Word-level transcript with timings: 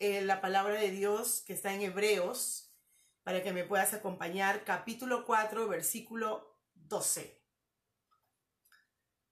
eh, 0.00 0.22
la 0.22 0.40
palabra 0.40 0.80
de 0.80 0.90
Dios 0.90 1.42
que 1.46 1.52
está 1.52 1.74
en 1.74 1.82
Hebreos 1.82 2.74
para 3.22 3.42
que 3.42 3.52
me 3.52 3.64
puedas 3.64 3.92
acompañar, 3.92 4.64
capítulo 4.64 5.26
4, 5.26 5.68
versículo 5.68 6.58
12. 6.72 7.38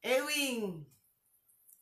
Edwin, 0.03 0.87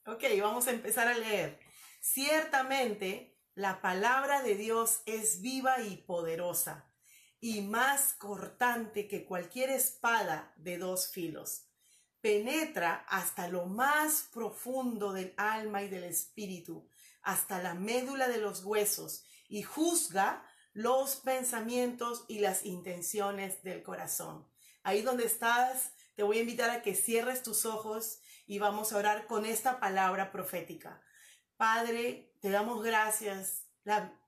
ok, 0.07 0.23
vamos 0.41 0.69
a 0.69 0.71
empezar 0.71 1.09
a 1.09 1.19
leer. 1.19 1.59
Ciertamente, 2.01 3.37
la 3.55 3.83
palabra 3.83 4.43
de 4.43 4.55
Dios 4.55 5.03
es 5.05 5.41
viva 5.41 5.81
y 5.81 5.97
poderosa 5.97 6.89
y 7.41 7.63
más 7.63 8.15
cortante 8.15 9.09
que 9.09 9.25
cualquier 9.25 9.71
espada 9.71 10.55
de 10.57 10.79
dos 10.79 11.11
filos. 11.11 11.66
Penetra 12.21 13.05
hasta 13.09 13.49
lo 13.49 13.67
más 13.67 14.29
profundo 14.33 15.13
del 15.13 15.35
alma 15.37 15.83
y 15.83 15.89
del 15.89 16.05
espíritu, 16.05 16.89
hasta 17.23 17.63
la 17.63 17.75
médula 17.75 18.29
de 18.29 18.39
los 18.39 18.65
huesos 18.65 19.25
y 19.49 19.63
juzga 19.63 20.45
los 20.73 21.17
pensamientos 21.17 22.25
y 22.29 22.41
las 22.41 22.65
intenciones 22.65 23.63
del 23.63 23.83
corazón. 23.83 24.47
Ahí 24.83 25.03
donde 25.03 25.25
estás, 25.25 25.93
te 26.15 26.23
voy 26.23 26.39
a 26.39 26.43
invitar 26.43 26.71
a 26.71 26.83
que 26.83 26.95
cierres 26.95 27.43
tus 27.43 27.65
ojos 27.65 28.21
y 28.47 28.59
vamos 28.59 28.93
a 28.93 28.99
orar 28.99 29.27
con 29.27 29.45
esta 29.47 29.81
palabra 29.81 30.31
profética. 30.31 31.03
Padre, 31.57 32.33
te 32.41 32.51
damos 32.51 32.83
gracias. 32.83 33.65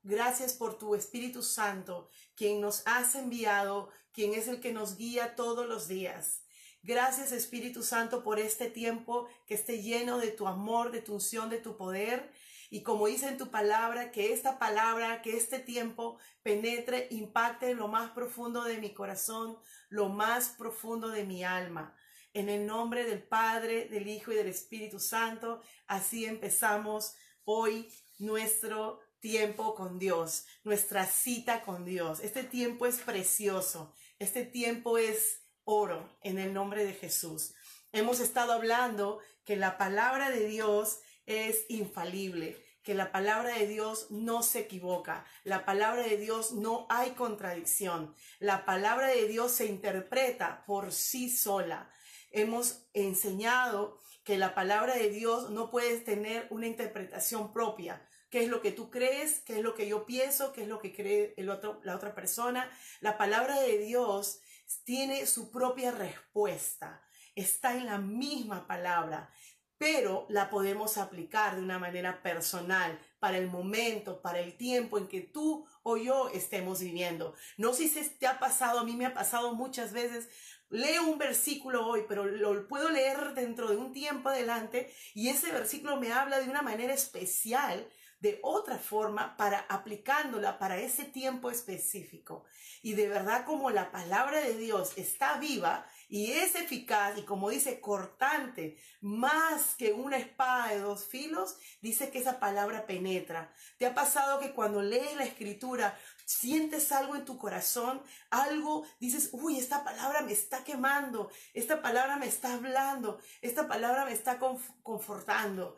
gracias 0.02 0.54
por 0.54 0.78
tu 0.78 0.94
Espíritu 0.94 1.42
Santo, 1.42 2.08
quien 2.34 2.60
nos 2.60 2.82
has 2.86 3.14
enviado, 3.14 3.90
quien 4.12 4.34
es 4.34 4.48
el 4.48 4.60
que 4.60 4.72
nos 4.72 4.96
guía 4.96 5.36
todos 5.36 5.66
los 5.66 5.86
días. 5.86 6.42
Gracias 6.82 7.32
Espíritu 7.32 7.82
Santo 7.82 8.22
por 8.22 8.38
este 8.38 8.70
tiempo 8.70 9.28
que 9.46 9.54
esté 9.54 9.82
lleno 9.82 10.18
de 10.18 10.30
tu 10.30 10.46
amor, 10.46 10.92
de 10.92 11.02
tu 11.02 11.14
unción, 11.14 11.50
de 11.50 11.58
tu 11.58 11.76
poder. 11.76 12.32
Y 12.70 12.82
como 12.82 13.06
dice 13.06 13.28
en 13.28 13.38
tu 13.38 13.50
palabra, 13.50 14.10
que 14.10 14.32
esta 14.32 14.58
palabra, 14.58 15.22
que 15.22 15.36
este 15.36 15.58
tiempo 15.58 16.18
penetre, 16.42 17.08
impacte 17.10 17.70
en 17.70 17.78
lo 17.78 17.88
más 17.88 18.10
profundo 18.10 18.62
de 18.62 18.78
mi 18.78 18.94
corazón, 18.94 19.58
lo 19.88 20.08
más 20.08 20.50
profundo 20.50 21.08
de 21.08 21.24
mi 21.24 21.44
alma. 21.44 21.96
En 22.34 22.48
el 22.48 22.66
nombre 22.66 23.04
del 23.04 23.22
Padre, 23.22 23.88
del 23.88 24.06
Hijo 24.06 24.32
y 24.32 24.36
del 24.36 24.48
Espíritu 24.48 25.00
Santo, 25.00 25.62
así 25.86 26.26
empezamos 26.26 27.14
hoy 27.44 27.90
nuestro 28.18 29.00
tiempo 29.20 29.74
con 29.74 29.98
Dios, 29.98 30.46
nuestra 30.62 31.06
cita 31.06 31.62
con 31.62 31.84
Dios. 31.84 32.20
Este 32.20 32.44
tiempo 32.44 32.86
es 32.86 32.98
precioso, 32.98 33.94
este 34.18 34.44
tiempo 34.44 34.98
es 34.98 35.37
oro 35.68 36.08
en 36.22 36.38
el 36.38 36.54
nombre 36.54 36.86
de 36.86 36.94
Jesús. 36.94 37.52
Hemos 37.92 38.20
estado 38.20 38.52
hablando 38.52 39.18
que 39.44 39.54
la 39.54 39.76
palabra 39.76 40.30
de 40.30 40.46
Dios 40.46 41.00
es 41.26 41.66
infalible, 41.68 42.56
que 42.82 42.94
la 42.94 43.12
palabra 43.12 43.54
de 43.58 43.66
Dios 43.66 44.10
no 44.10 44.42
se 44.42 44.60
equivoca, 44.60 45.26
la 45.44 45.66
palabra 45.66 46.04
de 46.04 46.16
Dios 46.16 46.52
no 46.52 46.86
hay 46.88 47.10
contradicción, 47.10 48.14
la 48.38 48.64
palabra 48.64 49.08
de 49.08 49.28
Dios 49.28 49.52
se 49.52 49.66
interpreta 49.66 50.64
por 50.66 50.90
sí 50.90 51.28
sola. 51.28 51.90
Hemos 52.30 52.86
enseñado 52.94 54.00
que 54.24 54.38
la 54.38 54.54
palabra 54.54 54.94
de 54.94 55.10
Dios 55.10 55.50
no 55.50 55.70
puedes 55.70 56.02
tener 56.02 56.46
una 56.48 56.66
interpretación 56.66 57.52
propia. 57.52 58.06
¿Qué 58.30 58.42
es 58.42 58.48
lo 58.48 58.62
que 58.62 58.72
tú 58.72 58.90
crees? 58.90 59.40
¿Qué 59.40 59.58
es 59.58 59.62
lo 59.62 59.74
que 59.74 59.86
yo 59.86 60.06
pienso? 60.06 60.52
¿Qué 60.54 60.62
es 60.62 60.68
lo 60.68 60.78
que 60.78 60.94
cree 60.94 61.34
la 61.36 61.94
otra 61.94 62.14
persona? 62.14 62.70
La 63.00 63.18
palabra 63.18 63.60
de 63.60 63.78
Dios 63.78 64.40
tiene 64.84 65.26
su 65.26 65.50
propia 65.50 65.90
respuesta. 65.90 67.02
Está 67.34 67.76
en 67.76 67.86
la 67.86 67.98
misma 67.98 68.66
palabra, 68.66 69.30
pero 69.78 70.26
la 70.28 70.50
podemos 70.50 70.98
aplicar 70.98 71.56
de 71.56 71.62
una 71.62 71.78
manera 71.78 72.22
personal 72.22 72.98
para 73.20 73.38
el 73.38 73.48
momento, 73.48 74.20
para 74.20 74.40
el 74.40 74.56
tiempo 74.56 74.98
en 74.98 75.08
que 75.08 75.20
tú 75.20 75.66
o 75.82 75.96
yo 75.96 76.28
estemos 76.30 76.80
viviendo. 76.80 77.34
No 77.56 77.72
sé 77.72 77.88
si 77.88 78.02
te 78.18 78.26
ha 78.26 78.38
pasado, 78.38 78.80
a 78.80 78.84
mí 78.84 78.96
me 78.96 79.06
ha 79.06 79.14
pasado 79.14 79.54
muchas 79.54 79.92
veces 79.92 80.28
leo 80.70 81.04
un 81.04 81.18
versículo 81.18 81.86
hoy, 81.86 82.04
pero 82.08 82.26
lo 82.26 82.66
puedo 82.68 82.90
leer 82.90 83.34
dentro 83.34 83.68
de 83.68 83.76
un 83.76 83.92
tiempo 83.92 84.28
adelante 84.28 84.92
y 85.14 85.28
ese 85.28 85.52
versículo 85.52 85.96
me 85.96 86.12
habla 86.12 86.40
de 86.40 86.48
una 86.48 86.62
manera 86.62 86.92
especial, 86.92 87.88
de 88.20 88.40
otra 88.42 88.78
forma, 88.78 89.36
para 89.36 89.60
aplicándola 89.68 90.58
para 90.58 90.78
ese 90.78 91.04
tiempo 91.04 91.50
específico. 91.50 92.44
Y 92.82 92.94
de 92.94 93.08
verdad 93.08 93.44
como 93.44 93.70
la 93.70 93.92
palabra 93.92 94.40
de 94.40 94.56
Dios 94.56 94.92
está 94.96 95.38
viva 95.38 95.86
y 96.08 96.32
es 96.32 96.54
eficaz 96.54 97.16
y 97.18 97.22
como 97.22 97.50
dice 97.50 97.80
cortante, 97.80 98.78
más 99.00 99.74
que 99.76 99.92
una 99.92 100.16
espada 100.16 100.68
de 100.68 100.80
dos 100.80 101.04
filos, 101.06 101.56
dice 101.80 102.10
que 102.10 102.18
esa 102.18 102.40
palabra 102.40 102.86
penetra. 102.86 103.52
¿Te 103.76 103.86
ha 103.86 103.94
pasado 103.94 104.40
que 104.40 104.52
cuando 104.52 104.82
lees 104.82 105.16
la 105.16 105.24
escritura 105.24 105.96
sientes 106.24 106.92
algo 106.92 107.14
en 107.14 107.24
tu 107.24 107.38
corazón, 107.38 108.02
algo, 108.30 108.86
dices, 109.00 109.30
uy, 109.32 109.58
esta 109.58 109.84
palabra 109.84 110.22
me 110.22 110.32
está 110.32 110.64
quemando, 110.64 111.30
esta 111.54 111.80
palabra 111.80 112.16
me 112.16 112.26
está 112.26 112.54
hablando, 112.54 113.20
esta 113.40 113.68
palabra 113.68 114.04
me 114.04 114.12
está 114.12 114.38
confortando, 114.82 115.76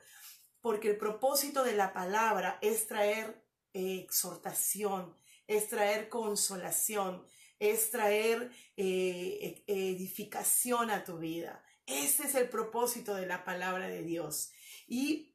porque 0.61 0.91
el 0.91 0.97
propósito 0.97 1.65
de 1.65 1.75
la 1.75 1.93
palabra 1.93 2.59
es 2.61 2.87
traer 2.87 3.43
eh, 3.73 4.01
exhortación, 4.05 5.17
es 5.47 5.69
traer 5.69 6.09
consolación, 6.09 7.25
es 7.59 7.91
traer 7.91 8.51
eh, 8.77 9.65
edificación 9.67 10.91
a 10.91 11.05
tu 11.05 11.19
vida. 11.19 11.63
Ese 11.87 12.25
es 12.25 12.35
el 12.35 12.49
propósito 12.49 13.15
de 13.15 13.27
la 13.27 13.45
palabra 13.45 13.89
de 13.89 14.03
Dios. 14.03 14.53
Y 14.87 15.35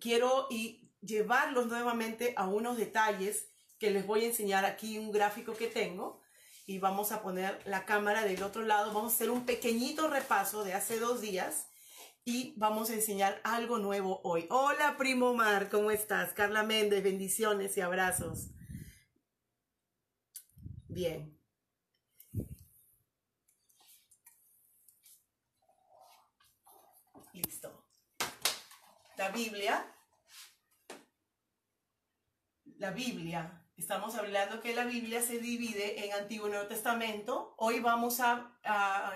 quiero 0.00 0.46
y 0.50 0.90
llevarlos 1.00 1.66
nuevamente 1.66 2.34
a 2.36 2.46
unos 2.46 2.76
detalles 2.76 3.48
que 3.78 3.90
les 3.90 4.06
voy 4.06 4.22
a 4.22 4.28
enseñar 4.28 4.64
aquí 4.64 4.98
un 4.98 5.10
gráfico 5.10 5.54
que 5.54 5.66
tengo 5.66 6.22
y 6.66 6.78
vamos 6.78 7.10
a 7.10 7.22
poner 7.22 7.60
la 7.66 7.84
cámara 7.84 8.24
del 8.24 8.42
otro 8.42 8.62
lado. 8.62 8.92
Vamos 8.92 9.12
a 9.12 9.16
hacer 9.16 9.30
un 9.30 9.44
pequeñito 9.44 10.08
repaso 10.08 10.62
de 10.62 10.74
hace 10.74 11.00
dos 11.00 11.20
días 11.20 11.66
y 12.24 12.54
vamos 12.56 12.90
a 12.90 12.94
enseñar 12.94 13.40
algo 13.44 13.78
nuevo 13.78 14.20
hoy. 14.24 14.46
Hola, 14.50 14.96
primo 14.96 15.34
Mar, 15.34 15.68
¿cómo 15.70 15.90
estás? 15.90 16.32
Carla 16.32 16.62
Méndez, 16.62 17.02
bendiciones 17.02 17.76
y 17.76 17.80
abrazos. 17.80 18.50
Bien. 20.88 21.38
Listo. 27.32 27.86
La 29.16 29.30
Biblia. 29.30 29.86
La 32.78 32.90
Biblia 32.90 33.62
Estamos 33.82 34.14
hablando 34.14 34.60
que 34.60 34.76
la 34.76 34.84
Biblia 34.84 35.20
se 35.20 35.40
divide 35.40 36.04
en 36.06 36.12
Antiguo 36.12 36.46
y 36.46 36.50
Nuevo 36.50 36.68
Testamento. 36.68 37.52
Hoy 37.56 37.80
vamos 37.80 38.20
a, 38.20 38.52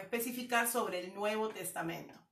especificar 0.03 0.67
sobre 0.67 0.99
el 0.99 1.15
Nuevo 1.15 1.51
Testamento. 1.51 2.26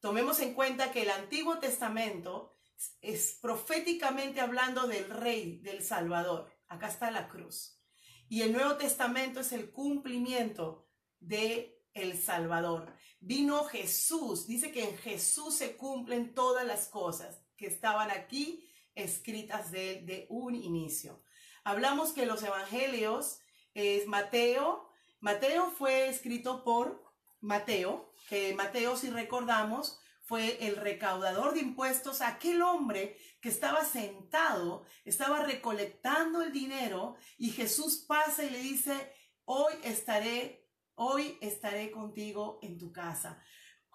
Tomemos 0.00 0.40
en 0.40 0.54
cuenta 0.54 0.92
que 0.92 1.02
el 1.02 1.10
Antiguo 1.10 1.58
Testamento 1.58 2.54
es 3.00 3.38
proféticamente 3.40 4.40
hablando 4.40 4.86
del 4.86 5.10
Rey, 5.10 5.58
del 5.58 5.82
Salvador. 5.82 6.52
Acá 6.68 6.88
está 6.88 7.10
la 7.10 7.28
cruz. 7.28 7.80
Y 8.28 8.42
el 8.42 8.52
Nuevo 8.52 8.76
Testamento 8.76 9.40
es 9.40 9.52
el 9.52 9.72
cumplimiento 9.72 10.86
de 11.18 11.82
el 11.94 12.16
Salvador. 12.16 12.94
Vino 13.20 13.64
Jesús, 13.64 14.46
dice 14.46 14.70
que 14.70 14.84
en 14.84 14.96
Jesús 14.98 15.56
se 15.56 15.76
cumplen 15.76 16.34
todas 16.34 16.64
las 16.64 16.88
cosas 16.88 17.42
que 17.56 17.66
estaban 17.66 18.10
aquí 18.10 18.70
escritas 18.94 19.70
de, 19.72 20.26
un 20.28 20.54
inicio. 20.54 21.22
Hablamos 21.64 22.12
que 22.12 22.26
los 22.26 22.42
evangelios 22.42 23.40
es 23.74 24.06
Mateo. 24.06 24.88
Mateo 25.20 25.70
fue 25.70 26.08
escrito 26.08 26.62
por 26.62 27.07
Mateo, 27.40 28.12
que 28.28 28.54
Mateo, 28.54 28.96
si 28.96 29.10
recordamos, 29.10 29.98
fue 30.28 30.66
el 30.66 30.76
recaudador 30.76 31.54
de 31.54 31.60
impuestos, 31.60 32.20
aquel 32.20 32.60
hombre 32.60 33.16
que 33.40 33.48
estaba 33.48 33.84
sentado, 33.84 34.84
estaba 35.06 35.42
recolectando 35.42 36.42
el 36.42 36.52
dinero 36.52 37.16
y 37.38 37.50
Jesús 37.50 38.04
pasa 38.06 38.44
y 38.44 38.50
le 38.50 38.58
dice, 38.58 39.12
hoy 39.46 39.72
estaré, 39.84 40.68
hoy 40.96 41.38
estaré 41.40 41.90
contigo 41.90 42.58
en 42.60 42.76
tu 42.76 42.92
casa. 42.92 43.42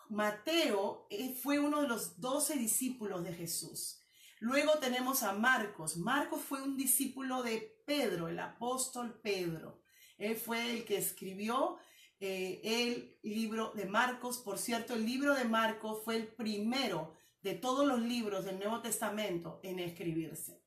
Mateo 0.10 1.06
eh, 1.12 1.36
fue 1.42 1.60
uno 1.60 1.82
de 1.82 1.88
los 1.88 2.20
doce 2.20 2.56
discípulos 2.56 3.24
de 3.24 3.34
Jesús. 3.34 4.04
Luego 4.40 4.80
tenemos 4.80 5.24
a 5.24 5.34
Marcos. 5.34 5.98
Marcos 5.98 6.42
fue 6.42 6.62
un 6.62 6.76
discípulo 6.76 7.44
de 7.44 7.82
Pedro, 7.86 8.28
el 8.28 8.40
apóstol 8.40 9.20
Pedro. 9.22 9.84
Él 10.18 10.36
fue 10.36 10.72
el 10.72 10.86
que 10.86 10.98
escribió 10.98 11.78
eh, 12.26 12.62
el 12.64 13.20
libro 13.22 13.74
de 13.76 13.86
Marcos. 13.86 14.38
Por 14.38 14.58
cierto, 14.58 14.94
el 14.94 15.06
libro 15.06 15.34
de 15.36 15.44
Marcos 15.44 16.04
fue 16.06 16.16
el 16.16 16.28
primero 16.28 17.14
de 17.42 17.54
todos 17.54 17.86
los 17.86 18.00
libros 18.00 18.46
del 18.46 18.60
Nuevo 18.60 18.80
Testamento 18.80 19.60
en 19.62 19.80
escribirse. 19.80 20.64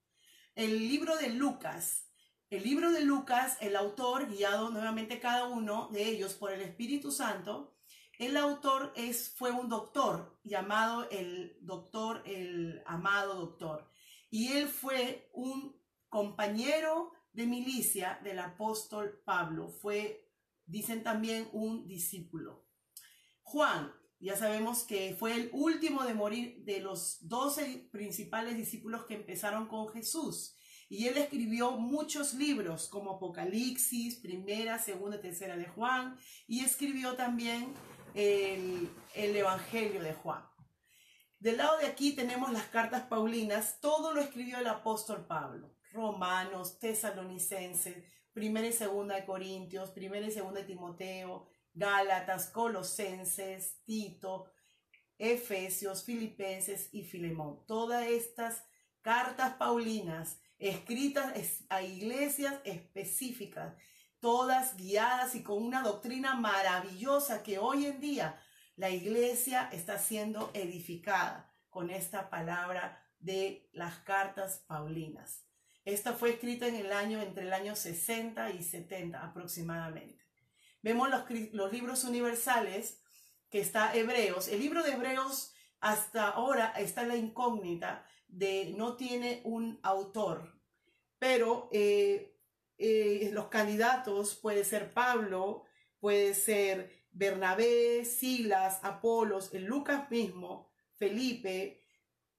El 0.54 0.78
libro 0.78 1.16
de 1.16 1.30
Lucas. 1.30 2.10
El 2.50 2.62
libro 2.62 2.92
de 2.92 3.00
Lucas, 3.00 3.56
el 3.62 3.74
autor, 3.74 4.28
guiado 4.28 4.68
nuevamente 4.68 5.18
cada 5.18 5.46
uno 5.46 5.88
de 5.94 6.06
ellos 6.06 6.34
por 6.34 6.52
el 6.52 6.60
Espíritu 6.60 7.10
Santo, 7.10 7.74
el 8.18 8.36
autor 8.36 8.92
es, 8.94 9.30
fue 9.34 9.50
un 9.50 9.70
doctor 9.70 10.38
llamado 10.44 11.08
el 11.10 11.56
doctor, 11.62 12.22
el 12.26 12.82
amado 12.84 13.34
doctor. 13.34 13.90
Y 14.28 14.52
él 14.52 14.68
fue 14.68 15.30
un 15.32 15.74
compañero 16.10 17.12
de 17.32 17.46
milicia 17.46 18.20
del 18.22 18.40
apóstol 18.40 19.22
Pablo. 19.24 19.68
Fue, 19.68 20.25
dicen 20.66 21.02
también, 21.02 21.48
un 21.52 21.86
discípulo. 21.86 22.66
Juan, 23.42 23.92
ya 24.18 24.36
sabemos 24.36 24.84
que 24.84 25.14
fue 25.18 25.34
el 25.34 25.50
último 25.52 26.04
de 26.04 26.14
morir 26.14 26.64
de 26.64 26.80
los 26.80 27.18
doce 27.28 27.88
principales 27.92 28.56
discípulos 28.56 29.04
que 29.06 29.14
empezaron 29.14 29.68
con 29.68 29.88
Jesús. 29.88 30.56
Y 30.88 31.08
él 31.08 31.16
escribió 31.16 31.72
muchos 31.72 32.34
libros 32.34 32.88
como 32.88 33.12
Apocalipsis, 33.12 34.16
primera, 34.16 34.78
segunda, 34.78 35.20
tercera 35.20 35.56
de 35.56 35.66
Juan. 35.66 36.16
Y 36.46 36.64
escribió 36.64 37.14
también 37.16 37.74
el, 38.14 38.90
Evangelio 39.14 40.02
de 40.02 40.14
Juan. 40.14 40.42
Del 41.38 41.58
lado 41.58 41.78
de 41.78 41.86
aquí 41.86 42.12
tenemos 42.12 42.50
las 42.52 42.66
cartas 42.68 43.02
paulinas, 43.02 43.78
todo 43.80 44.14
lo 44.14 44.20
escribió 44.20 44.58
el 44.58 44.66
apóstol 44.66 45.26
Pablo, 45.26 45.76
Romanos, 45.92 46.78
Tesalonicenses, 46.78 48.04
primera 48.36 48.66
y 48.66 48.72
segunda 48.74 49.14
de 49.14 49.24
Corintios, 49.24 49.92
primera 49.92 50.26
y 50.26 50.30
segunda 50.30 50.60
de 50.60 50.66
Timoteo, 50.66 51.48
Gálatas, 51.72 52.50
Colosenses, 52.50 53.82
Tito, 53.86 54.52
Efesios, 55.16 56.04
Filipenses 56.04 56.90
y 56.92 57.04
Filemón. 57.04 57.64
Todas 57.66 58.06
estas 58.06 58.62
cartas 59.00 59.54
paulinas 59.54 60.38
escritas 60.58 61.32
a 61.70 61.80
iglesias 61.80 62.60
específicas 62.64 63.72
todas 64.20 64.76
guiadas 64.76 65.34
y 65.34 65.42
con 65.42 65.62
una 65.62 65.80
doctrina 65.80 66.34
maravillosa 66.34 67.42
que 67.42 67.58
hoy 67.58 67.86
en 67.86 68.00
día 68.00 68.38
la 68.76 68.90
iglesia 68.90 69.70
está 69.72 69.98
siendo 69.98 70.50
edificada 70.52 71.54
con 71.70 71.88
esta 71.88 72.28
palabra 72.28 73.02
de 73.18 73.70
las 73.72 73.96
cartas 74.00 74.62
paulinas. 74.66 75.45
Esta 75.86 76.14
fue 76.14 76.30
escrita 76.30 76.66
en 76.66 76.74
el 76.74 76.92
año, 76.92 77.22
entre 77.22 77.44
el 77.44 77.52
año 77.52 77.76
60 77.76 78.50
y 78.50 78.64
70 78.64 79.24
aproximadamente. 79.24 80.18
Vemos 80.82 81.08
los, 81.08 81.72
libros 81.72 82.02
universales 82.02 83.00
que 83.50 83.60
está 83.60 83.94
Hebreos. 83.94 84.48
El 84.48 84.58
libro 84.58 84.82
de 84.82 84.94
Hebreos 84.94 85.54
hasta 85.78 86.28
ahora 86.28 86.72
está 86.76 87.02
en 87.02 87.08
la 87.08 87.16
incógnita 87.16 88.04
de 88.26 88.74
no 88.76 88.96
tiene 88.96 89.42
un 89.44 89.78
autor, 89.84 90.60
pero 91.20 91.68
eh, 91.70 92.36
eh, 92.78 93.30
los 93.32 93.46
candidatos 93.46 94.34
puede 94.34 94.64
ser 94.64 94.92
Pablo, 94.92 95.66
puede 96.00 96.34
ser 96.34 97.06
Bernabé, 97.12 98.04
Silas, 98.04 98.80
Apolos, 98.82 99.54
el 99.54 99.66
Lucas 99.66 100.10
mismo, 100.10 100.68
Felipe, 100.96 101.85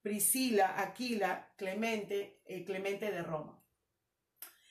Priscila, 0.08 0.80
Aquila, 0.80 1.52
Clemente, 1.58 2.42
el 2.46 2.64
Clemente 2.64 3.12
de 3.12 3.22
Roma. 3.22 3.62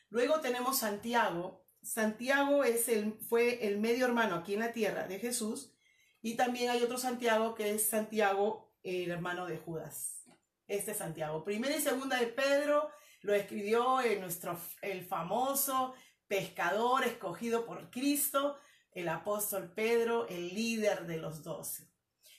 Luego 0.08 0.40
tenemos 0.40 0.78
Santiago. 0.78 1.62
Santiago 1.82 2.64
es 2.64 2.88
el, 2.88 3.12
fue 3.12 3.66
el 3.66 3.78
medio 3.78 4.06
hermano 4.06 4.36
aquí 4.36 4.54
en 4.54 4.60
la 4.60 4.72
tierra 4.72 5.06
de 5.06 5.18
Jesús. 5.18 5.74
Y 6.22 6.36
también 6.36 6.70
hay 6.70 6.82
otro 6.82 6.96
Santiago 6.96 7.54
que 7.54 7.74
es 7.74 7.86
Santiago, 7.86 8.72
el 8.82 9.10
hermano 9.10 9.44
de 9.44 9.58
Judas. 9.58 10.24
Este 10.68 10.92
es 10.92 10.96
Santiago. 10.96 11.44
Primera 11.44 11.76
y 11.76 11.82
segunda 11.82 12.18
de 12.18 12.28
Pedro 12.28 12.88
lo 13.20 13.34
escribió 13.34 14.00
en 14.00 14.22
nuestro, 14.22 14.58
el 14.80 15.04
famoso 15.04 15.92
pescador 16.26 17.04
escogido 17.04 17.66
por 17.66 17.90
Cristo, 17.90 18.56
el 18.90 19.10
apóstol 19.10 19.70
Pedro, 19.74 20.26
el 20.28 20.54
líder 20.54 21.06
de 21.06 21.18
los 21.18 21.42
doce. 21.42 21.90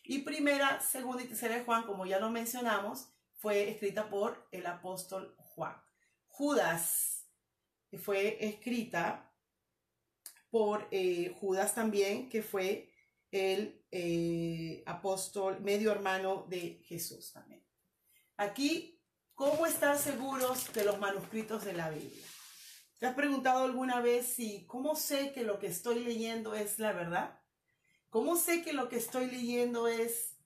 Y 0.08 0.20
primera, 0.20 0.80
segunda 0.82 1.24
y 1.24 1.28
tercera 1.28 1.56
de 1.56 1.64
Juan, 1.64 1.84
como 1.84 2.06
ya 2.06 2.20
lo 2.20 2.30
mencionamos, 2.30 3.10
fue 3.36 3.70
escrita 3.70 4.10
por 4.10 4.48
el 4.52 4.66
apóstol 4.66 5.36
Juan. 5.38 5.76
Judas 6.28 7.26
fue 8.00 8.38
escrita 8.46 9.32
por 10.50 10.88
eh, 10.92 11.36
Judas 11.40 11.76
también, 11.76 12.30
que 12.30 12.42
fue 12.42 12.92
el 13.32 13.86
eh, 13.92 14.84
apóstol 14.86 15.60
medio 15.62 15.92
hermano 15.92 16.46
de 16.48 16.82
Jesús 16.86 17.32
también. 17.34 17.64
Aquí 18.38 18.98
¿Cómo 19.38 19.68
estar 19.68 19.96
seguros 20.00 20.74
de 20.74 20.84
los 20.84 20.98
manuscritos 20.98 21.64
de 21.64 21.74
la 21.74 21.92
Biblia? 21.92 22.26
¿Te 22.98 23.06
has 23.06 23.14
preguntado 23.14 23.66
alguna 23.66 24.02
vez 24.02 24.26
si 24.26 24.66
cómo 24.66 24.96
sé 24.96 25.32
que 25.32 25.44
lo 25.44 25.60
que 25.60 25.68
estoy 25.68 26.04
leyendo 26.04 26.56
es 26.56 26.80
la 26.80 26.92
verdad? 26.92 27.40
¿Cómo 28.10 28.36
sé 28.36 28.64
que 28.64 28.74
lo 28.74 28.90
que 28.90 28.98
estoy 28.98 29.28
leyendo 29.28 29.88
es 29.88 30.38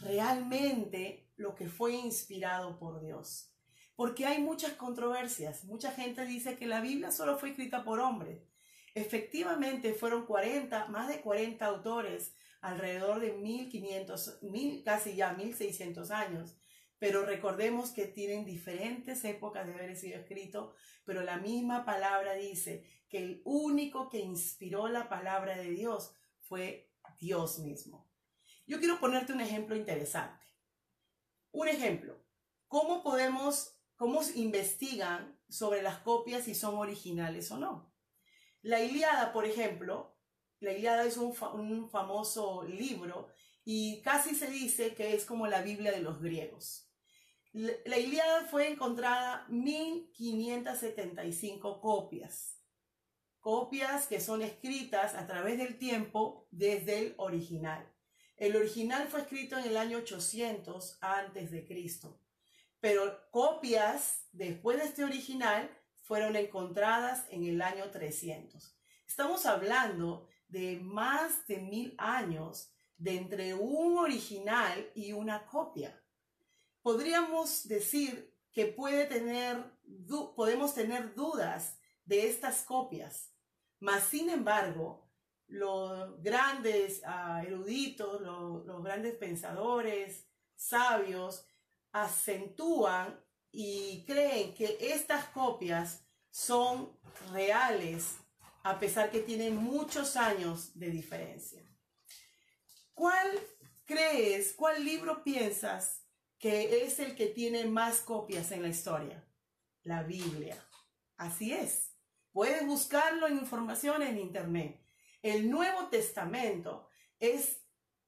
realmente 0.00 1.30
lo 1.36 1.54
que 1.54 1.68
fue 1.68 1.92
inspirado 1.92 2.78
por 2.78 3.00
Dios? 3.00 3.52
Porque 3.94 4.26
hay 4.26 4.40
muchas 4.40 4.72
controversias. 4.72 5.64
Mucha 5.64 5.92
gente 5.92 6.24
dice 6.26 6.56
que 6.56 6.66
la 6.66 6.80
Biblia 6.80 7.10
solo 7.10 7.38
fue 7.38 7.50
escrita 7.50 7.84
por 7.84 8.00
hombres. 8.00 8.42
Efectivamente, 8.94 9.94
fueron 9.94 10.26
40, 10.26 10.88
más 10.88 11.08
de 11.08 11.20
40 11.20 11.64
autores, 11.64 12.34
alrededor 12.60 13.20
de 13.20 13.32
1500, 13.32 14.42
mil, 14.42 14.82
casi 14.84 15.16
ya 15.16 15.32
1600 15.32 16.10
años 16.10 16.56
pero 17.02 17.26
recordemos 17.26 17.90
que 17.90 18.06
tienen 18.06 18.44
diferentes 18.44 19.24
épocas 19.24 19.66
de 19.66 19.74
haber 19.74 19.96
sido 19.96 20.20
escrito, 20.20 20.76
pero 21.04 21.24
la 21.24 21.36
misma 21.36 21.84
palabra 21.84 22.34
dice 22.34 22.84
que 23.08 23.18
el 23.18 23.42
único 23.44 24.08
que 24.08 24.20
inspiró 24.20 24.86
la 24.86 25.08
palabra 25.08 25.56
de 25.56 25.68
Dios 25.70 26.14
fue 26.42 26.91
Dios 27.18 27.58
mismo. 27.58 28.10
Yo 28.66 28.78
quiero 28.78 29.00
ponerte 29.00 29.32
un 29.32 29.40
ejemplo 29.40 29.76
interesante. 29.76 30.44
Un 31.50 31.68
ejemplo, 31.68 32.24
¿cómo 32.66 33.02
podemos, 33.02 33.76
cómo 33.96 34.20
investigan 34.34 35.38
sobre 35.48 35.82
las 35.82 35.98
copias 35.98 36.44
si 36.44 36.54
son 36.54 36.76
originales 36.76 37.50
o 37.50 37.58
no? 37.58 37.92
La 38.62 38.80
Iliada, 38.80 39.32
por 39.32 39.44
ejemplo, 39.44 40.16
la 40.60 40.72
Iliada 40.72 41.04
es 41.04 41.16
un, 41.16 41.34
un 41.54 41.90
famoso 41.90 42.62
libro 42.62 43.28
y 43.64 44.02
casi 44.02 44.34
se 44.34 44.48
dice 44.48 44.94
que 44.94 45.14
es 45.14 45.24
como 45.24 45.46
la 45.46 45.62
Biblia 45.62 45.92
de 45.92 46.00
los 46.00 46.20
griegos. 46.20 46.88
La 47.52 47.98
Ilíada 47.98 48.46
fue 48.46 48.70
encontrada 48.70 49.46
1575 49.50 51.82
copias. 51.82 52.61
Copias 53.42 54.06
que 54.06 54.20
son 54.20 54.40
escritas 54.40 55.14
a 55.14 55.26
través 55.26 55.58
del 55.58 55.76
tiempo 55.76 56.48
desde 56.50 56.98
el 56.98 57.14
original. 57.18 57.86
El 58.38 58.56
original 58.56 59.06
fue 59.08 59.20
escrito 59.20 59.58
en 59.58 59.66
el 59.66 59.76
año 59.76 59.98
800 59.98 60.96
antes 61.02 61.50
de 61.50 61.66
Cristo. 61.66 62.18
Pero 62.80 63.30
copias 63.30 64.24
después 64.32 64.78
de 64.78 64.84
este 64.84 65.04
original 65.04 65.70
fueron 66.04 66.36
encontradas 66.36 67.26
en 67.28 67.44
el 67.44 67.60
año 67.60 67.90
300. 67.90 68.74
Estamos 69.06 69.44
hablando 69.44 70.26
de 70.48 70.78
más 70.80 71.46
de 71.46 71.58
mil 71.58 71.94
años 71.98 72.72
de 72.96 73.18
entre 73.18 73.52
un 73.52 73.98
original 73.98 74.90
y 74.94 75.12
una 75.12 75.44
copia 75.44 76.02
podríamos 76.82 77.66
decir 77.68 78.34
que 78.52 78.66
puede 78.66 79.06
tener, 79.06 79.64
podemos 80.36 80.74
tener 80.74 81.14
dudas 81.14 81.78
de 82.04 82.28
estas 82.28 82.62
copias, 82.62 83.31
mas 83.82 84.04
sin 84.04 84.30
embargo, 84.30 85.04
los 85.48 86.22
grandes 86.22 87.02
ah, 87.04 87.42
eruditos, 87.44 88.20
los 88.22 88.82
grandes 88.84 89.16
pensadores, 89.16 90.24
sabios, 90.54 91.44
acentúan 91.90 93.20
y 93.50 94.04
creen 94.06 94.54
que 94.54 94.78
estas 94.80 95.24
copias 95.26 96.04
son 96.30 96.96
reales 97.32 98.18
a 98.62 98.78
pesar 98.78 99.10
que 99.10 99.18
tienen 99.18 99.56
muchos 99.56 100.16
años 100.16 100.78
de 100.78 100.90
diferencia. 100.90 101.62
¿Cuál 102.94 103.28
crees, 103.84 104.52
cuál 104.52 104.84
libro 104.84 105.24
piensas 105.24 106.04
que 106.38 106.84
es 106.84 107.00
el 107.00 107.16
que 107.16 107.26
tiene 107.26 107.64
más 107.64 107.98
copias 107.98 108.52
en 108.52 108.62
la 108.62 108.68
historia, 108.68 109.24
la 109.82 110.04
Biblia. 110.04 110.56
Así 111.16 111.52
es. 111.52 111.91
Puedes 112.32 112.66
buscarlo 112.66 113.26
en 113.26 113.38
información 113.38 114.02
en 114.02 114.18
internet. 114.18 114.80
El 115.20 115.50
Nuevo 115.50 115.88
Testamento 115.88 116.88
es 117.20 117.62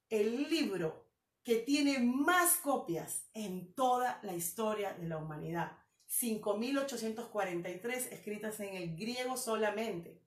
el 0.09 0.49
libro 0.49 1.05
que 1.43 1.57
tiene 1.57 1.99
más 1.99 2.57
copias 2.57 3.29
en 3.33 3.73
toda 3.75 4.19
la 4.23 4.33
historia 4.33 4.93
de 4.93 5.07
la 5.07 5.17
humanidad. 5.17 5.77
5.843 6.09 8.11
escritas 8.11 8.59
en 8.59 8.75
el 8.75 8.95
griego 8.95 9.37
solamente. 9.37 10.23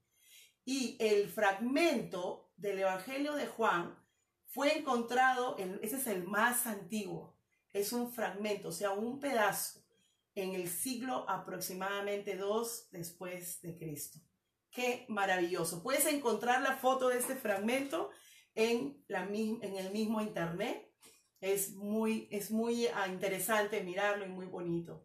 Y 0.64 0.96
el 1.00 1.28
fragmento 1.28 2.52
del 2.56 2.78
Evangelio 2.78 3.34
de 3.34 3.48
Juan 3.48 3.98
fue 4.46 4.78
encontrado, 4.78 5.56
ese 5.82 5.96
es 5.96 6.06
el 6.06 6.24
más 6.24 6.66
antiguo, 6.66 7.36
es 7.72 7.92
un 7.92 8.12
fragmento, 8.12 8.68
o 8.68 8.72
sea, 8.72 8.92
un 8.92 9.18
pedazo 9.18 9.77
en 10.42 10.54
el 10.54 10.68
siglo 10.68 11.28
aproximadamente 11.28 12.36
2 12.36 12.90
después 12.90 13.60
de 13.60 13.76
Cristo. 13.76 14.20
Qué 14.70 15.04
maravilloso. 15.08 15.82
Puedes 15.82 16.06
encontrar 16.06 16.62
la 16.62 16.76
foto 16.76 17.08
de 17.08 17.18
este 17.18 17.34
fragmento 17.34 18.10
en, 18.54 19.02
la, 19.08 19.24
en 19.24 19.76
el 19.76 19.90
mismo 19.92 20.20
internet. 20.20 20.92
Es 21.40 21.74
muy, 21.74 22.28
es 22.30 22.50
muy 22.50 22.86
ah, 22.88 23.08
interesante 23.08 23.82
mirarlo 23.82 24.26
y 24.26 24.28
muy 24.28 24.46
bonito. 24.46 25.04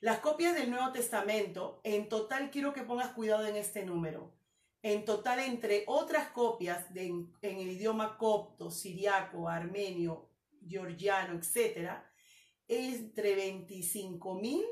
Las 0.00 0.18
copias 0.18 0.54
del 0.54 0.70
Nuevo 0.70 0.92
Testamento, 0.92 1.80
en 1.82 2.08
total 2.08 2.50
quiero 2.50 2.72
que 2.72 2.82
pongas 2.82 3.12
cuidado 3.14 3.46
en 3.46 3.56
este 3.56 3.84
número. 3.84 4.34
En 4.82 5.06
total, 5.06 5.38
entre 5.38 5.84
otras 5.86 6.28
copias 6.28 6.92
de, 6.92 7.06
en, 7.06 7.32
el 7.40 7.70
idioma 7.70 8.18
copto, 8.18 8.70
siriaco, 8.70 9.48
armenio, 9.48 10.28
georgiano, 10.68 11.38
etc., 11.38 11.90
entre 12.68 13.34
25 13.34 14.34
mil 14.34 14.64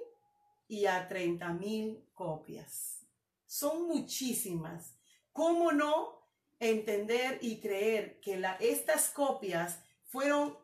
y 0.68 0.86
a 0.86 1.06
30 1.08 1.52
mil 1.52 2.04
copias. 2.14 3.06
Son 3.46 3.86
muchísimas. 3.86 4.96
¿Cómo 5.32 5.72
no 5.72 6.26
entender 6.58 7.38
y 7.42 7.60
creer 7.60 8.20
que 8.20 8.38
la, 8.38 8.54
estas 8.56 9.10
copias 9.10 9.82
fueron 10.06 10.56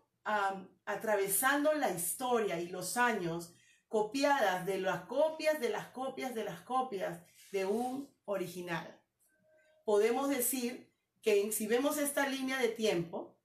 atravesando 0.85 1.73
la 1.73 1.91
historia 1.91 2.61
y 2.61 2.69
los 2.69 2.97
años 2.97 3.55
copiadas 3.89 4.67
de 4.67 4.79
las 4.79 5.07
copias, 5.07 5.59
de 5.61 5.71
las 5.71 5.89
copias, 5.89 6.35
de 6.35 6.45
las 6.45 6.61
copias 6.63 7.21
de 7.53 7.67
un 7.67 8.11
original? 8.25 8.99
Podemos 9.85 10.29
decir 10.29 10.93
que 11.23 11.51
si 11.53 11.67
vemos 11.67 11.99
esta 11.99 12.29
línea 12.29 12.59
de 12.59 12.69
tiempo, 12.69 13.37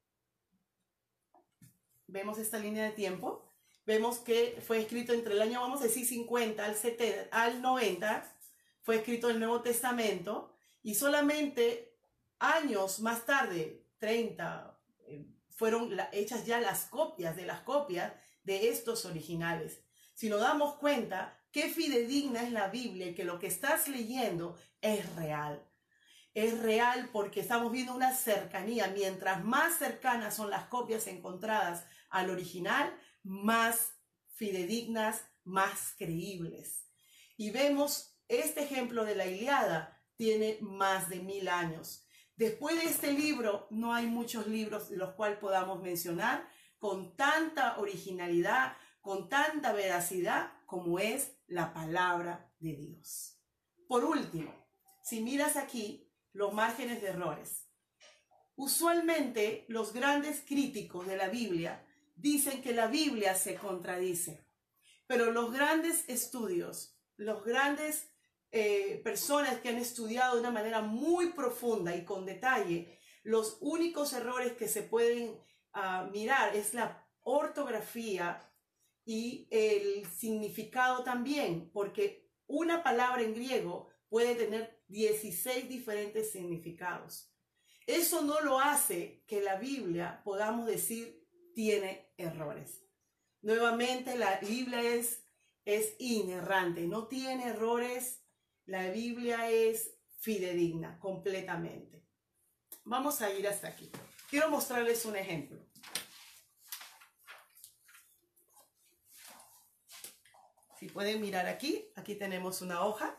vemos 2.08 2.38
esta 2.38 2.60
línea 2.60 2.84
de 2.84 2.92
tiempo, 2.92 3.53
vemos 3.86 4.20
que 4.20 4.62
fue 4.66 4.80
escrito 4.80 5.14
entre 5.14 5.34
el 5.34 5.42
año, 5.42 5.62
vamos 5.62 5.82
a 5.82 5.86
decir, 5.86 6.06
50 6.06 6.64
al, 6.64 6.76
70, 6.76 7.36
al 7.36 7.62
90, 7.62 8.38
fue 8.82 8.98
escrito 8.98 9.30
el 9.30 9.40
Nuevo 9.40 9.62
Testamento, 9.62 10.56
y 10.82 10.96
solamente 10.96 11.96
años 12.40 13.00
más 13.00 13.26
tarde, 13.26 13.86
30, 14.00 14.78
eh, 15.08 15.26
fueron 15.50 15.98
hechas 16.12 16.46
ya 16.46 16.60
las 16.60 16.86
copias 16.86 17.36
de 17.36 17.46
las 17.46 17.62
copias 17.62 18.14
de 18.44 18.70
estos 18.70 19.06
originales. 19.06 19.82
Si 20.14 20.30
nos 20.30 20.42
damos 20.42 20.76
cuenta, 20.76 21.40
qué 21.52 21.70
fidedigna 21.70 22.44
es 22.44 22.52
la 22.52 22.68
Biblia 22.68 23.16
que 23.16 23.24
lo 23.24 23.40
que 23.40 23.48
estás 23.48 23.88
leyendo 23.88 24.58
es 24.82 25.16
real. 25.16 25.66
Es 26.34 26.60
real 26.60 27.10
porque 27.12 27.40
estamos 27.40 27.72
viendo 27.72 27.96
una 27.96 28.14
cercanía. 28.14 28.88
Mientras 28.88 29.44
más 29.44 29.78
cercanas 29.78 30.36
son 30.36 30.50
las 30.50 30.66
copias 30.66 31.08
encontradas 31.08 31.86
al 32.10 32.30
original, 32.30 32.94
más 33.24 33.94
fidedignas, 34.36 35.26
más 35.44 35.96
creíbles. 35.98 36.86
Y 37.38 37.52
vemos 37.52 38.16
este 38.28 38.64
ejemplo 38.64 39.06
de 39.06 39.16
la 39.16 39.26
Iliada, 39.26 40.02
tiene 40.16 40.58
más 40.62 41.10
de 41.10 41.20
mil 41.20 41.48
años. 41.48 42.06
Después 42.36 42.76
de 42.76 42.86
este 42.86 43.12
libro, 43.12 43.68
no 43.70 43.94
hay 43.94 44.08
muchos 44.08 44.48
libros 44.48 44.90
de 44.90 44.98
los 44.98 45.14
cuales 45.14 45.38
podamos 45.38 45.82
mencionar 45.82 46.48
con 46.80 47.16
tanta 47.16 47.78
originalidad, 47.80 48.76
con 49.02 49.30
tanta 49.30 49.72
veracidad 49.74 50.52
como 50.66 51.00
es 51.00 51.38
la 51.48 51.74
palabra 51.74 52.52
de 52.60 52.76
Dios. 52.76 53.40
Por 53.88 54.04
último, 54.04 54.54
si 55.04 55.22
miras 55.22 55.56
aquí 55.56 56.10
los 56.32 56.54
márgenes 56.54 57.02
de 57.02 57.10
errores, 57.10 57.68
usualmente 58.56 59.66
los 59.68 59.94
grandes 59.94 60.42
críticos 60.42 61.06
de 61.08 61.18
la 61.18 61.30
Biblia 61.30 61.86
dicen 62.16 62.62
que 62.62 62.74
la 62.74 62.88
Biblia 62.88 63.36
se 63.36 63.56
contradice. 63.56 64.48
Pero 65.08 65.32
los 65.32 65.52
grandes 65.52 66.08
estudios, 66.08 66.98
los 67.18 67.44
grandes 67.44 68.12
eh, 68.52 69.02
personas 69.04 69.60
que 69.60 69.70
han 69.70 69.78
estudiado 69.78 70.36
de 70.36 70.42
una 70.42 70.52
manera 70.52 70.82
muy 70.82 71.32
profunda 71.34 71.96
y 71.96 72.06
con 72.06 72.26
detalle, 72.26 73.00
los 73.24 73.58
únicos 73.62 74.14
errores 74.14 74.54
que 74.54 74.68
se 74.68 74.84
pueden 74.84 75.40
ah, 75.74 76.10
mirar 76.12 76.56
es 76.56 76.74
la 76.74 77.08
ortografía 77.22 78.50
y 79.06 79.48
el 79.52 80.06
significado 80.08 81.04
también, 81.04 81.72
porque 81.72 82.30
una 82.48 82.84
palabra 82.84 83.22
en 83.22 83.34
griego 83.34 83.90
puede 84.08 84.36
tener 84.36 84.84
16 84.88 85.68
diferentes 85.68 86.32
significados. 86.32 87.34
Eso 87.88 88.22
no 88.22 88.40
lo 88.42 88.60
hace 88.60 89.24
que 89.28 89.42
la 89.42 89.56
Biblia 89.56 90.22
podamos 90.24 90.66
decir 90.66 91.23
tiene 91.54 92.14
errores. 92.18 92.84
Nuevamente, 93.42 94.18
la 94.18 94.40
Biblia 94.40 94.82
es, 94.82 95.26
es 95.66 95.96
inerrante, 96.00 96.88
no 96.88 97.08
tiene 97.08 97.48
errores. 97.48 98.22
La 98.66 98.90
Biblia 98.90 99.50
es 99.50 99.92
fidedigna 100.20 101.00
completamente. 101.00 102.06
Vamos 102.86 103.22
a 103.22 103.32
ir 103.32 103.48
hasta 103.48 103.68
aquí. 103.68 103.92
Quiero 104.30 104.50
mostrarles 104.50 105.06
un 105.06 105.16
ejemplo. 105.16 105.60
Si 110.80 110.90
pueden 110.90 111.22
mirar 111.22 111.48
aquí, 111.48 111.92
aquí 111.96 112.16
tenemos 112.16 112.62
una 112.62 112.84
hoja 112.86 113.18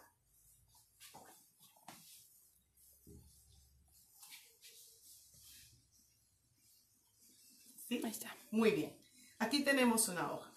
Muy 8.51 8.71
bien. 8.71 8.97
Aquí 9.39 9.61
tenemos 9.61 10.09
una 10.09 10.33
hoja. 10.33 10.51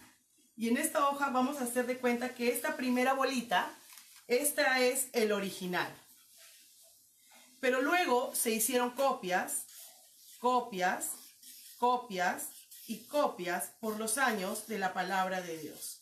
Y 0.55 0.69
en 0.69 0.77
esta 0.77 1.07
hoja 1.09 1.29
vamos 1.29 1.57
a 1.57 1.65
hacer 1.65 1.85
de 1.85 1.97
cuenta 1.99 2.33
que 2.33 2.49
esta 2.49 2.77
primera 2.77 3.13
bolita, 3.13 3.71
esta 4.27 4.79
es 4.79 5.09
el 5.13 5.31
original. 5.31 5.93
Pero 7.59 7.81
luego 7.81 8.33
se 8.35 8.51
hicieron 8.51 8.91
copias, 8.91 9.65
copias, 10.39 11.11
copias 11.77 12.49
y 12.87 13.03
copias 13.05 13.71
por 13.79 13.97
los 13.97 14.17
años 14.17 14.67
de 14.67 14.79
la 14.79 14.93
palabra 14.93 15.41
de 15.41 15.57
Dios. 15.57 16.01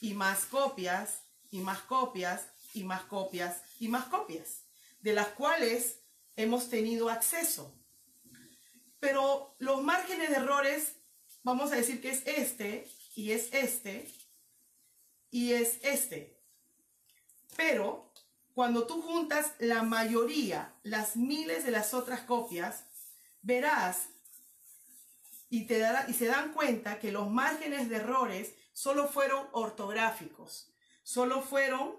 Y 0.00 0.14
más 0.14 0.44
copias, 0.44 1.20
y 1.50 1.58
más 1.58 1.80
copias, 1.80 2.42
y 2.74 2.84
más 2.84 3.02
copias, 3.02 3.62
y 3.80 3.88
más 3.88 4.04
copias, 4.06 4.62
de 5.00 5.14
las 5.14 5.28
cuales 5.28 6.00
hemos 6.36 6.68
tenido 6.68 7.08
acceso 7.08 7.74
pero 9.00 9.54
los 9.58 9.82
márgenes 9.82 10.30
de 10.30 10.36
errores, 10.36 10.96
vamos 11.42 11.72
a 11.72 11.76
decir 11.76 12.00
que 12.00 12.10
es 12.10 12.22
este, 12.26 12.88
y 13.14 13.32
es 13.32 13.52
este, 13.52 14.10
y 15.30 15.52
es 15.52 15.78
este. 15.82 16.38
Pero 17.56 18.12
cuando 18.54 18.86
tú 18.86 19.02
juntas 19.02 19.52
la 19.58 19.82
mayoría, 19.82 20.74
las 20.82 21.16
miles 21.16 21.64
de 21.64 21.70
las 21.70 21.94
otras 21.94 22.20
copias, 22.22 22.84
verás 23.42 24.08
y, 25.48 25.66
te 25.66 25.78
dará, 25.78 26.06
y 26.08 26.14
se 26.14 26.26
dan 26.26 26.52
cuenta 26.52 26.98
que 26.98 27.12
los 27.12 27.30
márgenes 27.30 27.88
de 27.88 27.96
errores 27.96 28.54
solo 28.72 29.08
fueron 29.08 29.46
ortográficos, 29.52 30.72
solo 31.02 31.42
fueron 31.42 31.96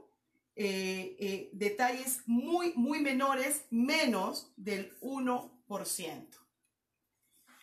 eh, 0.56 1.16
eh, 1.20 1.50
detalles 1.54 2.22
muy, 2.26 2.74
muy 2.76 3.00
menores, 3.00 3.66
menos 3.70 4.52
del 4.58 5.00
1% 5.00 6.47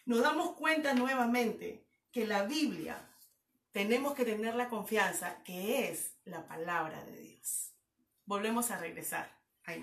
nos 0.05 0.21
damos 0.21 0.57
cuenta 0.57 0.95
nuevamente 0.95 1.87
que 2.11 2.27
la 2.27 2.45
Biblia 2.45 3.11
tenemos 3.73 4.15
que 4.15 4.25
tener 4.25 4.55
la 4.55 4.69
confianza 4.69 5.43
que 5.43 5.89
es 5.89 6.15
la 6.25 6.47
palabra 6.47 7.05
de 7.05 7.19
Dios. 7.19 7.73
Volvemos 8.25 8.71
a 8.71 8.79
regresar 8.79 9.37
a 9.65 9.75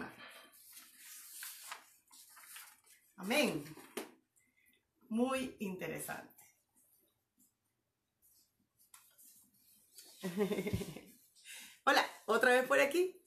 Amén. 3.18 3.64
Muy 5.10 5.56
interesante. 5.60 6.34
Hola, 11.84 12.06
otra 12.26 12.52
vez 12.52 12.66
por 12.66 12.80
aquí. 12.80 13.18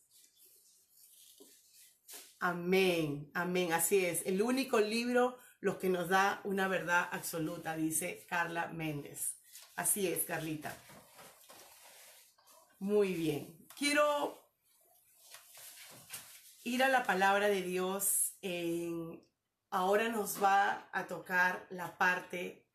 Amén, 2.38 3.30
amén, 3.34 3.72
así 3.72 4.04
es. 4.04 4.24
El 4.26 4.42
único 4.42 4.80
libro 4.80 5.38
lo 5.64 5.78
que 5.78 5.88
nos 5.88 6.10
da 6.10 6.42
una 6.44 6.68
verdad 6.68 7.08
absoluta, 7.10 7.74
dice 7.74 8.26
Carla 8.28 8.66
Méndez. 8.66 9.36
Así 9.76 10.06
es, 10.06 10.26
Carlita. 10.26 10.76
Muy 12.80 13.14
bien. 13.14 13.66
Quiero 13.74 14.46
ir 16.64 16.82
a 16.82 16.88
la 16.88 17.02
palabra 17.04 17.48
de 17.48 17.62
Dios. 17.62 18.34
ahora 19.70 20.10
nos 20.10 20.42
va 20.42 20.86
a 20.92 21.06
tocar 21.06 21.66
la 21.70 21.96
parte 21.96 22.68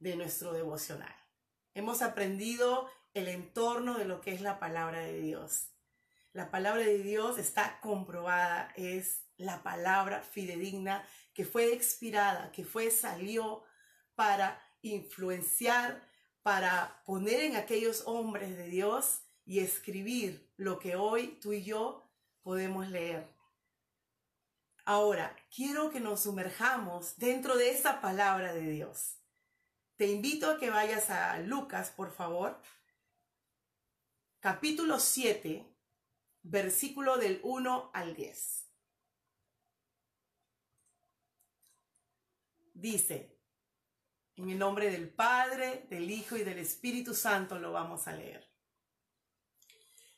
de 0.00 0.16
nuestro 0.16 0.52
devocional. 0.52 1.14
Hemos 1.74 2.02
aprendido 2.02 2.90
el 3.14 3.28
entorno 3.28 3.98
de 3.98 4.04
lo 4.04 4.20
que 4.20 4.32
es 4.32 4.40
la 4.40 4.58
palabra 4.58 4.98
de 4.98 5.20
Dios. 5.20 5.68
La 6.32 6.50
palabra 6.50 6.82
de 6.82 6.98
Dios 6.98 7.38
está 7.38 7.78
comprobada, 7.80 8.72
es 8.74 9.22
la 9.36 9.62
palabra 9.62 10.22
fidedigna 10.22 11.06
que 11.36 11.44
fue 11.44 11.74
expirada, 11.74 12.50
que 12.50 12.64
fue 12.64 12.90
salió 12.90 13.62
para 14.14 14.58
influenciar, 14.80 16.02
para 16.42 17.02
poner 17.04 17.40
en 17.40 17.56
aquellos 17.56 18.04
hombres 18.06 18.56
de 18.56 18.68
Dios 18.68 19.20
y 19.44 19.58
escribir 19.58 20.50
lo 20.56 20.78
que 20.78 20.96
hoy 20.96 21.38
tú 21.42 21.52
y 21.52 21.62
yo 21.62 22.10
podemos 22.42 22.88
leer. 22.88 23.28
Ahora, 24.86 25.36
quiero 25.54 25.90
que 25.90 26.00
nos 26.00 26.22
sumerjamos 26.22 27.18
dentro 27.18 27.54
de 27.58 27.68
esa 27.68 28.00
palabra 28.00 28.54
de 28.54 28.70
Dios. 28.70 29.18
Te 29.96 30.06
invito 30.06 30.50
a 30.50 30.58
que 30.58 30.70
vayas 30.70 31.10
a 31.10 31.38
Lucas, 31.40 31.90
por 31.90 32.12
favor, 32.12 32.58
capítulo 34.40 34.98
7, 34.98 35.66
versículo 36.44 37.18
del 37.18 37.40
1 37.42 37.90
al 37.92 38.16
10. 38.16 38.65
Dice, 42.78 43.40
en 44.36 44.50
el 44.50 44.58
nombre 44.58 44.90
del 44.90 45.08
Padre, 45.08 45.86
del 45.88 46.10
Hijo 46.10 46.36
y 46.36 46.44
del 46.44 46.58
Espíritu 46.58 47.14
Santo 47.14 47.58
lo 47.58 47.72
vamos 47.72 48.06
a 48.06 48.12
leer. 48.12 48.46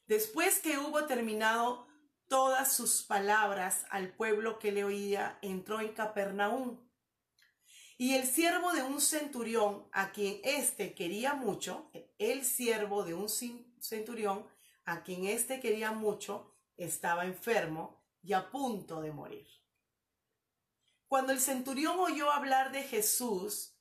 Después 0.08 0.58
que 0.58 0.76
hubo 0.76 1.06
terminado 1.06 1.86
todas 2.26 2.74
sus 2.74 3.04
palabras 3.04 3.86
al 3.90 4.12
pueblo 4.12 4.58
que 4.58 4.72
le 4.72 4.82
oía, 4.82 5.38
entró 5.40 5.80
en 5.80 5.92
Capernaum. 5.92 6.84
Y 7.96 8.14
el 8.14 8.26
siervo 8.26 8.72
de 8.72 8.82
un 8.82 9.00
centurión, 9.00 9.88
a 9.92 10.10
quien 10.10 10.40
éste 10.42 10.94
quería 10.94 11.34
mucho, 11.34 11.92
el 12.18 12.44
siervo 12.44 13.04
de 13.04 13.14
un 13.14 13.28
centurión, 13.28 14.48
a 14.84 15.04
quien 15.04 15.26
éste 15.26 15.60
quería 15.60 15.92
mucho, 15.92 16.56
estaba 16.76 17.24
enfermo 17.24 18.04
y 18.20 18.32
a 18.32 18.50
punto 18.50 19.00
de 19.00 19.12
morir. 19.12 19.46
Cuando 21.08 21.32
el 21.32 21.40
centurión 21.40 21.98
oyó 21.98 22.30
hablar 22.30 22.70
de 22.70 22.82
Jesús, 22.82 23.72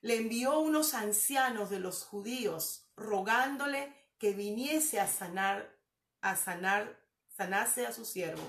le 0.00 0.16
envió 0.16 0.58
unos 0.58 0.92
ancianos 0.94 1.70
de 1.70 1.78
los 1.78 2.02
judíos 2.02 2.88
rogándole 2.96 3.94
que 4.18 4.32
viniese 4.32 5.00
a 5.00 5.06
sanar, 5.06 5.74
a 6.20 6.36
sanar, 6.36 7.00
sanase 7.36 7.86
a 7.86 7.92
su 7.92 8.04
siervo. 8.04 8.42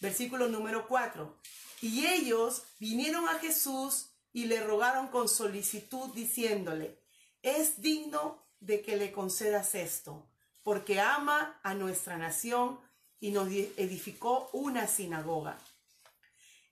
Versículo 0.00 0.48
número 0.48 0.88
4. 0.88 1.36
Y 1.82 2.06
ellos 2.06 2.64
vinieron 2.78 3.28
a 3.28 3.38
Jesús 3.38 4.06
y 4.32 4.46
le 4.46 4.60
rogaron 4.60 5.08
con 5.08 5.28
solicitud 5.28 6.12
diciéndole, 6.14 6.98
es 7.42 7.82
digno 7.82 8.42
de 8.60 8.82
que 8.82 8.96
le 8.96 9.12
concedas 9.12 9.74
esto, 9.74 10.26
porque 10.62 11.00
ama 11.00 11.60
a 11.62 11.74
nuestra 11.74 12.16
nación 12.16 12.80
y 13.20 13.30
nos 13.30 13.48
edificó 13.48 14.48
una 14.52 14.86
sinagoga. 14.86 15.58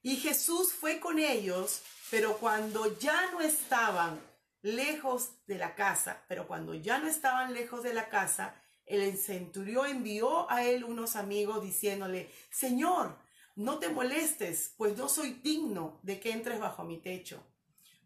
Y 0.06 0.18
Jesús 0.18 0.72
fue 0.72 1.00
con 1.00 1.18
ellos, 1.18 1.82
pero 2.12 2.36
cuando 2.36 2.96
ya 2.96 3.28
no 3.32 3.40
estaban 3.40 4.20
lejos 4.62 5.30
de 5.48 5.58
la 5.58 5.74
casa, 5.74 6.22
pero 6.28 6.46
cuando 6.46 6.74
ya 6.74 6.98
no 6.98 7.08
estaban 7.08 7.52
lejos 7.52 7.82
de 7.82 7.92
la 7.92 8.08
casa, 8.08 8.54
el 8.84 9.18
centurión 9.18 9.88
envió 9.88 10.48
a 10.48 10.62
él 10.62 10.84
unos 10.84 11.16
amigos 11.16 11.60
diciéndole, 11.60 12.30
Señor, 12.50 13.18
no 13.56 13.80
te 13.80 13.88
molestes, 13.88 14.74
pues 14.76 14.96
no 14.96 15.08
soy 15.08 15.40
digno 15.42 15.98
de 16.04 16.20
que 16.20 16.30
entres 16.30 16.60
bajo 16.60 16.84
mi 16.84 16.98
techo, 16.98 17.42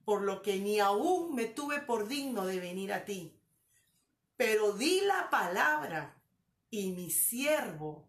por 0.07 0.23
lo 0.23 0.41
que 0.41 0.57
ni 0.57 0.81
aún 0.81 1.35
me 1.35 1.45
tuve 1.45 1.81
por 1.81 2.09
digno 2.09 2.47
de 2.47 2.61
venir 2.61 2.95
a 2.95 3.05
ti. 3.05 3.39
Pero 4.39 4.73
di 4.73 5.03
la 5.03 5.29
palabra 5.29 6.19
y 6.71 6.93
mi 6.93 7.11
siervo 7.11 8.09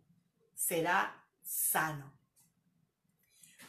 será 0.53 1.27
sano 1.43 2.20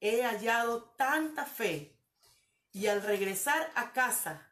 he 0.00 0.22
hallado 0.22 0.82
tanta 0.96 1.44
fe. 1.44 1.96
Y 2.72 2.86
al 2.86 3.02
regresar 3.02 3.70
a 3.74 3.92
casa, 3.92 4.50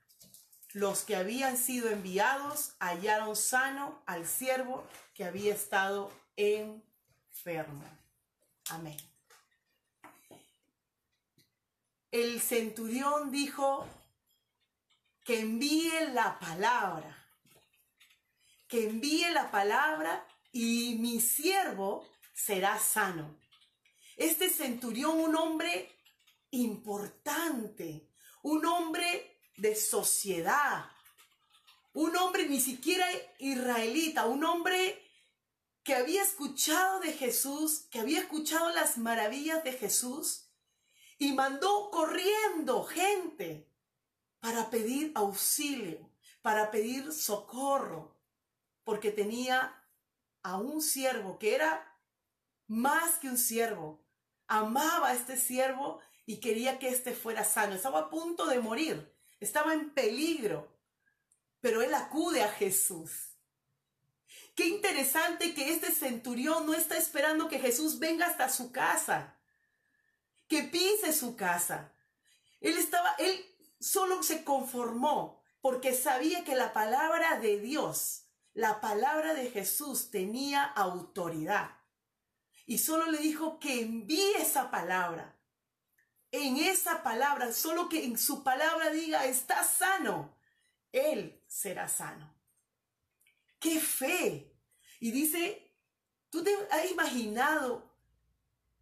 los 0.72 1.02
que 1.02 1.16
habían 1.16 1.56
sido 1.56 1.88
enviados 1.88 2.74
hallaron 2.78 3.36
sano 3.36 4.02
al 4.06 4.26
siervo 4.26 4.86
que 5.14 5.24
había 5.24 5.54
estado 5.54 6.12
enfermo. 6.36 7.84
Amén. 8.70 8.96
El 12.10 12.40
centurión 12.40 13.30
dijo 13.30 13.86
que 15.24 15.40
envíe 15.40 16.08
la 16.12 16.38
palabra, 16.38 17.26
que 18.66 18.88
envíe 18.88 19.30
la 19.30 19.50
palabra 19.50 20.26
y 20.52 20.96
mi 21.00 21.20
siervo 21.20 22.06
será 22.34 22.78
sano. 22.78 23.36
Este 24.18 24.50
centurión, 24.50 25.20
un 25.20 25.36
hombre 25.36 25.90
importante, 26.50 28.10
un 28.42 28.66
hombre 28.66 29.40
de 29.56 29.76
sociedad, 29.76 30.90
un 31.92 32.16
hombre 32.16 32.48
ni 32.48 32.60
siquiera 32.60 33.06
israelita, 33.38 34.26
un 34.26 34.44
hombre 34.44 35.02
que 35.84 35.94
había 35.94 36.22
escuchado 36.22 36.98
de 36.98 37.12
Jesús, 37.12 37.86
que 37.90 38.00
había 38.00 38.18
escuchado 38.18 38.70
las 38.70 38.98
maravillas 38.98 39.62
de 39.62 39.72
Jesús 39.72 40.50
y 41.18 41.32
mandó 41.32 41.90
corriendo 41.90 42.84
gente 42.84 43.72
para 44.40 44.68
pedir 44.68 45.12
auxilio, 45.14 46.10
para 46.42 46.72
pedir 46.72 47.12
socorro, 47.12 48.16
porque 48.82 49.12
tenía 49.12 49.80
a 50.42 50.58
un 50.58 50.82
siervo 50.82 51.38
que 51.38 51.54
era 51.54 51.96
más 52.66 53.18
que 53.18 53.28
un 53.28 53.38
siervo, 53.38 54.07
amaba 54.48 55.08
a 55.08 55.14
este 55.14 55.36
siervo 55.36 56.00
y 56.26 56.40
quería 56.40 56.78
que 56.78 56.88
éste 56.88 57.12
fuera 57.12 57.44
sano. 57.44 57.74
Estaba 57.74 58.00
a 58.00 58.10
punto 58.10 58.46
de 58.46 58.58
morir, 58.58 59.14
estaba 59.38 59.74
en 59.74 59.90
peligro, 59.90 60.76
pero 61.60 61.82
él 61.82 61.94
acude 61.94 62.42
a 62.42 62.50
Jesús. 62.50 63.36
Qué 64.54 64.66
interesante 64.66 65.54
que 65.54 65.72
este 65.72 65.92
centurión 65.92 66.66
no 66.66 66.74
está 66.74 66.96
esperando 66.96 67.48
que 67.48 67.60
Jesús 67.60 67.98
venga 67.98 68.26
hasta 68.26 68.48
su 68.48 68.72
casa, 68.72 69.36
que 70.48 70.64
pise 70.64 71.12
su 71.12 71.36
casa. 71.36 71.92
Él 72.60 72.76
estaba, 72.76 73.14
él 73.18 73.44
solo 73.78 74.22
se 74.22 74.42
conformó 74.42 75.40
porque 75.60 75.94
sabía 75.94 76.44
que 76.44 76.56
la 76.56 76.72
palabra 76.72 77.38
de 77.38 77.60
Dios, 77.60 78.24
la 78.52 78.80
palabra 78.80 79.34
de 79.34 79.50
Jesús 79.50 80.10
tenía 80.10 80.64
autoridad 80.64 81.77
y 82.68 82.76
solo 82.76 83.10
le 83.10 83.16
dijo 83.16 83.58
que 83.58 83.80
envíe 83.80 84.34
esa 84.36 84.70
palabra. 84.70 85.34
En 86.30 86.58
esa 86.58 87.02
palabra, 87.02 87.50
solo 87.54 87.88
que 87.88 88.04
en 88.04 88.18
su 88.18 88.44
palabra 88.44 88.90
diga, 88.90 89.24
está 89.24 89.64
sano, 89.64 90.38
él 90.92 91.42
será 91.46 91.88
sano. 91.88 92.38
¡Qué 93.58 93.80
fe! 93.80 94.54
Y 95.00 95.12
dice, 95.12 95.74
¿tú 96.28 96.44
te 96.44 96.54
has 96.70 96.90
imaginado 96.90 97.90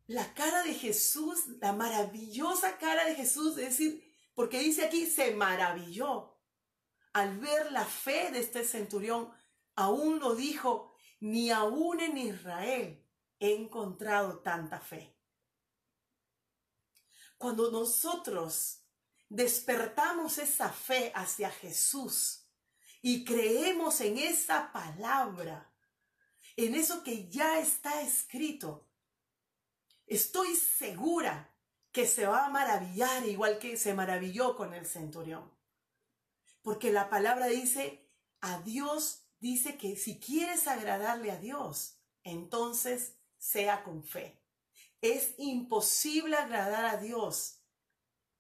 la 0.09 0.35
cara 0.35 0.65
de 0.65 0.75
Jesús, 0.75 1.47
la 1.61 1.73
maravillosa 1.73 2.79
cara 2.79 3.05
de 3.05 3.15
Jesús? 3.15 3.57
Es 3.57 3.79
decir, 3.79 4.03
porque 4.35 4.59
dice 4.59 4.85
aquí, 4.85 5.07
se 5.07 5.33
maravilló 5.37 6.37
al 7.13 7.39
ver 7.39 7.71
la 7.71 7.85
fe 7.85 8.33
de 8.33 8.41
este 8.41 8.65
centurión. 8.65 9.33
Aún 9.77 10.19
lo 10.19 10.35
dijo, 10.35 10.93
ni 11.21 11.53
aún 11.53 12.01
en 12.01 12.19
Israel 12.19 13.06
he 13.39 13.55
encontrado 13.55 14.39
tanta 14.39 14.81
fe. 14.81 15.15
Cuando 17.39 17.71
nosotros 17.71 18.83
despertamos 19.29 20.39
esa 20.39 20.71
fe 20.71 21.13
hacia 21.15 21.51
Jesús 21.51 22.47
y 23.03 23.25
creemos 23.25 24.01
en 24.01 24.19
esa 24.19 24.73
palabra, 24.73 25.73
en 26.57 26.75
eso 26.75 27.03
que 27.03 27.29
ya 27.29 27.59
está 27.59 28.01
escrito, 28.01 28.89
estoy 30.07 30.55
segura 30.57 31.55
que 31.93 32.07
se 32.07 32.27
va 32.27 32.47
a 32.47 32.51
maravillar 32.51 33.27
igual 33.27 33.59
que 33.59 33.77
se 33.77 33.95
maravilló 33.95 34.57
con 34.57 34.73
el 34.75 34.87
centurión. 34.87 35.51
Porque 36.63 36.91
la 36.91 37.11
palabra 37.11 37.47
dice, 37.47 38.11
a 38.41 38.61
Dios 38.61 39.23
dice 39.41 39.77
que 39.77 39.97
si 39.97 40.19
quieres 40.19 40.67
agradarle 40.67 41.31
a 41.31 41.39
Dios, 41.39 41.99
entonces 42.23 43.15
sea 43.39 43.83
con 43.83 44.03
fe. 44.03 44.43
Es 45.01 45.35
imposible 45.39 46.37
agradar 46.37 46.85
a 46.87 46.97
Dios 46.97 47.61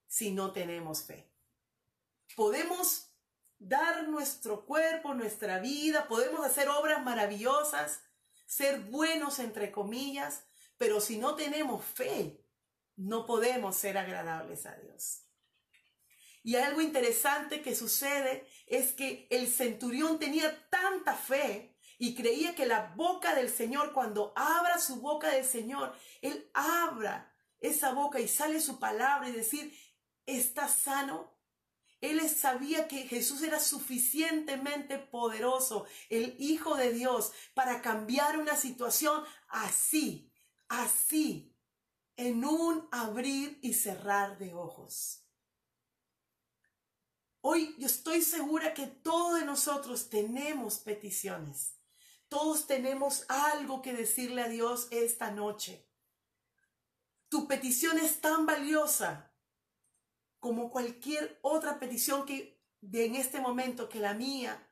si 0.06 0.32
no 0.32 0.52
tenemos 0.52 1.02
fe. 1.04 1.30
Podemos 2.34 3.10
dar 3.58 4.08
nuestro 4.08 4.64
cuerpo, 4.66 5.14
nuestra 5.14 5.58
vida, 5.58 6.08
podemos 6.08 6.44
hacer 6.44 6.68
obras 6.68 7.02
maravillosas, 7.02 8.00
ser 8.46 8.80
buenos 8.80 9.38
entre 9.38 9.72
comillas, 9.72 10.44
pero 10.76 11.00
si 11.00 11.18
no 11.18 11.34
tenemos 11.34 11.84
fe, 11.84 12.44
no 12.96 13.26
podemos 13.26 13.76
ser 13.76 13.98
agradables 13.98 14.66
a 14.66 14.74
Dios. 14.76 15.22
Y 16.42 16.56
algo 16.56 16.80
interesante 16.80 17.60
que 17.60 17.74
sucede 17.74 18.46
es 18.66 18.92
que 18.92 19.26
el 19.30 19.48
centurión 19.48 20.18
tenía 20.18 20.68
tanta 20.68 21.14
fe 21.14 21.75
y 21.98 22.14
creía 22.14 22.54
que 22.54 22.66
la 22.66 22.92
boca 22.94 23.34
del 23.34 23.48
Señor, 23.48 23.92
cuando 23.92 24.32
abra 24.36 24.78
su 24.78 24.96
boca 24.96 25.30
del 25.30 25.44
Señor, 25.44 25.94
Él 26.20 26.50
abra 26.52 27.34
esa 27.60 27.92
boca 27.92 28.20
y 28.20 28.28
sale 28.28 28.60
su 28.60 28.78
palabra 28.78 29.28
y 29.28 29.32
decir, 29.32 29.74
está 30.26 30.68
sano. 30.68 31.34
Él 32.02 32.28
sabía 32.28 32.86
que 32.88 33.08
Jesús 33.08 33.42
era 33.42 33.58
suficientemente 33.58 34.98
poderoso, 34.98 35.86
el 36.10 36.36
Hijo 36.38 36.76
de 36.76 36.92
Dios, 36.92 37.32
para 37.54 37.80
cambiar 37.80 38.38
una 38.38 38.56
situación 38.56 39.24
así, 39.48 40.30
así, 40.68 41.56
en 42.16 42.44
un 42.44 42.86
abrir 42.92 43.58
y 43.62 43.72
cerrar 43.72 44.38
de 44.38 44.52
ojos. 44.52 45.22
Hoy 47.40 47.74
yo 47.78 47.86
estoy 47.86 48.22
segura 48.22 48.74
que 48.74 48.86
todos 48.86 49.38
de 49.38 49.46
nosotros 49.46 50.10
tenemos 50.10 50.78
peticiones. 50.78 51.75
Todos 52.28 52.66
tenemos 52.66 53.24
algo 53.28 53.82
que 53.82 53.92
decirle 53.92 54.42
a 54.42 54.48
Dios 54.48 54.88
esta 54.90 55.30
noche. 55.30 55.88
Tu 57.28 57.46
petición 57.46 57.98
es 57.98 58.20
tan 58.20 58.46
valiosa 58.46 59.32
como 60.38 60.70
cualquier 60.70 61.38
otra 61.42 61.78
petición 61.78 62.24
que 62.26 62.56
de 62.80 63.06
en 63.06 63.16
este 63.16 63.40
momento 63.40 63.88
que 63.88 64.00
la 64.00 64.14
mía. 64.14 64.68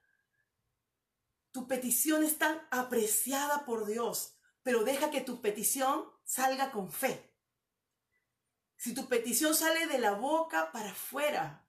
Tu 1.50 1.66
petición 1.66 2.24
es 2.24 2.38
tan 2.38 2.60
apreciada 2.70 3.64
por 3.64 3.86
Dios, 3.86 4.36
pero 4.62 4.84
deja 4.84 5.10
que 5.10 5.20
tu 5.20 5.40
petición 5.40 6.04
salga 6.24 6.70
con 6.70 6.90
fe. 6.90 7.32
Si 8.76 8.94
tu 8.94 9.08
petición 9.08 9.54
sale 9.54 9.86
de 9.86 9.98
la 9.98 10.12
boca 10.12 10.72
para 10.72 10.90
afuera, 10.90 11.66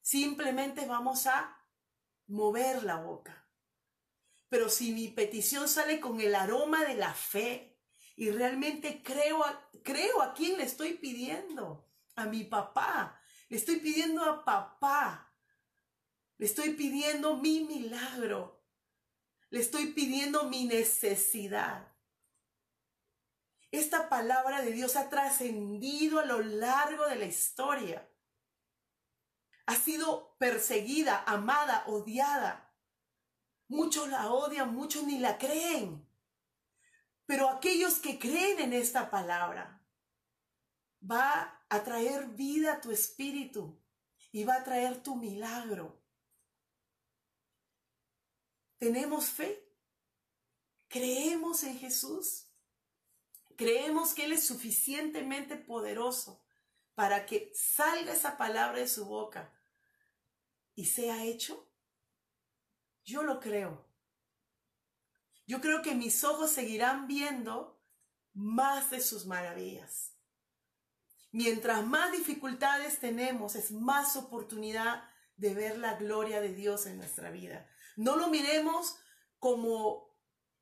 simplemente 0.00 0.86
vamos 0.86 1.26
a 1.26 1.58
mover 2.26 2.84
la 2.84 2.96
boca. 2.96 3.45
Pero 4.48 4.68
si 4.68 4.92
mi 4.92 5.08
petición 5.08 5.68
sale 5.68 6.00
con 6.00 6.20
el 6.20 6.34
aroma 6.34 6.84
de 6.84 6.94
la 6.94 7.12
fe 7.12 7.78
y 8.14 8.30
realmente 8.30 9.02
creo 9.02 9.44
a, 9.44 9.70
creo 9.82 10.22
a 10.22 10.34
quién 10.34 10.56
le 10.58 10.64
estoy 10.64 10.94
pidiendo, 10.94 11.90
a 12.14 12.24
mi 12.24 12.44
papá, 12.44 13.20
le 13.48 13.56
estoy 13.56 13.76
pidiendo 13.76 14.24
a 14.24 14.44
papá, 14.44 15.34
le 16.38 16.46
estoy 16.46 16.70
pidiendo 16.70 17.36
mi 17.36 17.60
milagro, 17.60 18.64
le 19.50 19.60
estoy 19.60 19.92
pidiendo 19.92 20.44
mi 20.44 20.64
necesidad. 20.64 21.92
Esta 23.70 24.08
palabra 24.08 24.62
de 24.62 24.72
Dios 24.72 24.96
ha 24.96 25.10
trascendido 25.10 26.20
a 26.20 26.24
lo 26.24 26.40
largo 26.40 27.06
de 27.06 27.16
la 27.16 27.26
historia. 27.26 28.08
Ha 29.66 29.74
sido 29.74 30.36
perseguida, 30.38 31.24
amada, 31.26 31.84
odiada. 31.86 32.65
Muchos 33.68 34.08
la 34.08 34.30
odian, 34.30 34.74
muchos 34.74 35.04
ni 35.04 35.18
la 35.18 35.38
creen. 35.38 36.06
Pero 37.26 37.48
aquellos 37.48 37.98
que 37.98 38.18
creen 38.18 38.60
en 38.60 38.72
esta 38.72 39.10
palabra, 39.10 39.76
va 41.02 41.64
a 41.68 41.82
traer 41.82 42.28
vida 42.28 42.74
a 42.74 42.80
tu 42.80 42.90
espíritu 42.90 43.80
y 44.32 44.44
va 44.44 44.56
a 44.56 44.64
traer 44.64 45.02
tu 45.02 45.16
milagro. 45.16 46.02
¿Tenemos 48.78 49.26
fe? 49.26 49.66
¿Creemos 50.88 51.62
en 51.64 51.78
Jesús? 51.78 52.46
Creemos 53.56 54.14
que 54.14 54.26
Él 54.26 54.32
es 54.32 54.46
suficientemente 54.46 55.56
poderoso 55.56 56.44
para 56.94 57.26
que 57.26 57.52
salga 57.54 58.12
esa 58.12 58.36
palabra 58.36 58.78
de 58.78 58.88
su 58.88 59.06
boca 59.06 59.52
y 60.74 60.84
sea 60.84 61.24
hecho. 61.24 61.65
Yo 63.06 63.22
lo 63.22 63.40
creo. 63.40 63.86
Yo 65.46 65.60
creo 65.60 65.80
que 65.80 65.94
mis 65.94 66.24
ojos 66.24 66.50
seguirán 66.50 67.06
viendo 67.06 67.80
más 68.34 68.90
de 68.90 69.00
sus 69.00 69.26
maravillas. 69.26 70.12
Mientras 71.30 71.86
más 71.86 72.10
dificultades 72.10 72.98
tenemos, 72.98 73.54
es 73.54 73.70
más 73.70 74.16
oportunidad 74.16 75.08
de 75.36 75.54
ver 75.54 75.78
la 75.78 75.94
gloria 75.94 76.40
de 76.40 76.52
Dios 76.52 76.86
en 76.86 76.96
nuestra 76.96 77.30
vida. 77.30 77.68
No 77.96 78.16
lo 78.16 78.28
miremos 78.28 78.98
como 79.38 80.10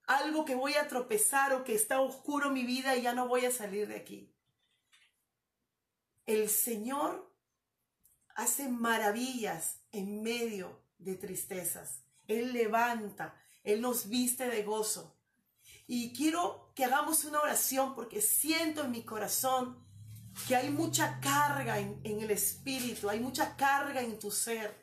algo 0.07 0.44
que 0.44 0.54
voy 0.54 0.74
a 0.74 0.87
tropezar 0.87 1.54
o 1.54 1.64
que 1.64 1.74
está 1.74 2.00
oscuro 2.00 2.50
mi 2.50 2.64
vida 2.64 2.94
y 2.94 3.02
ya 3.02 3.14
no 3.14 3.26
voy 3.26 3.46
a 3.46 3.50
salir 3.50 3.88
de 3.88 3.96
aquí. 3.96 4.37
El 6.26 6.50
Señor 6.50 7.35
hace 8.35 8.68
maravillas 8.68 9.80
en 9.92 10.22
medio 10.22 10.83
de 10.98 11.14
tristezas. 11.16 12.03
Él 12.28 12.52
levanta, 12.52 13.34
Él 13.62 13.80
nos 13.80 14.08
viste 14.08 14.48
de 14.48 14.62
gozo. 14.62 15.16
Y 15.87 16.12
quiero 16.14 16.72
que 16.74 16.84
hagamos 16.84 17.24
una 17.24 17.40
oración 17.40 17.94
porque 17.94 18.20
siento 18.20 18.84
en 18.84 18.90
mi 18.90 19.02
corazón 19.02 19.84
que 20.48 20.56
hay 20.56 20.70
mucha 20.70 21.20
carga 21.20 21.78
en, 21.78 22.00
el 22.04 22.30
espíritu, 22.30 23.08
hay 23.08 23.20
mucha 23.20 23.56
carga 23.56 24.00
en 24.00 24.18
tu 24.18 24.30
ser. 24.30 24.74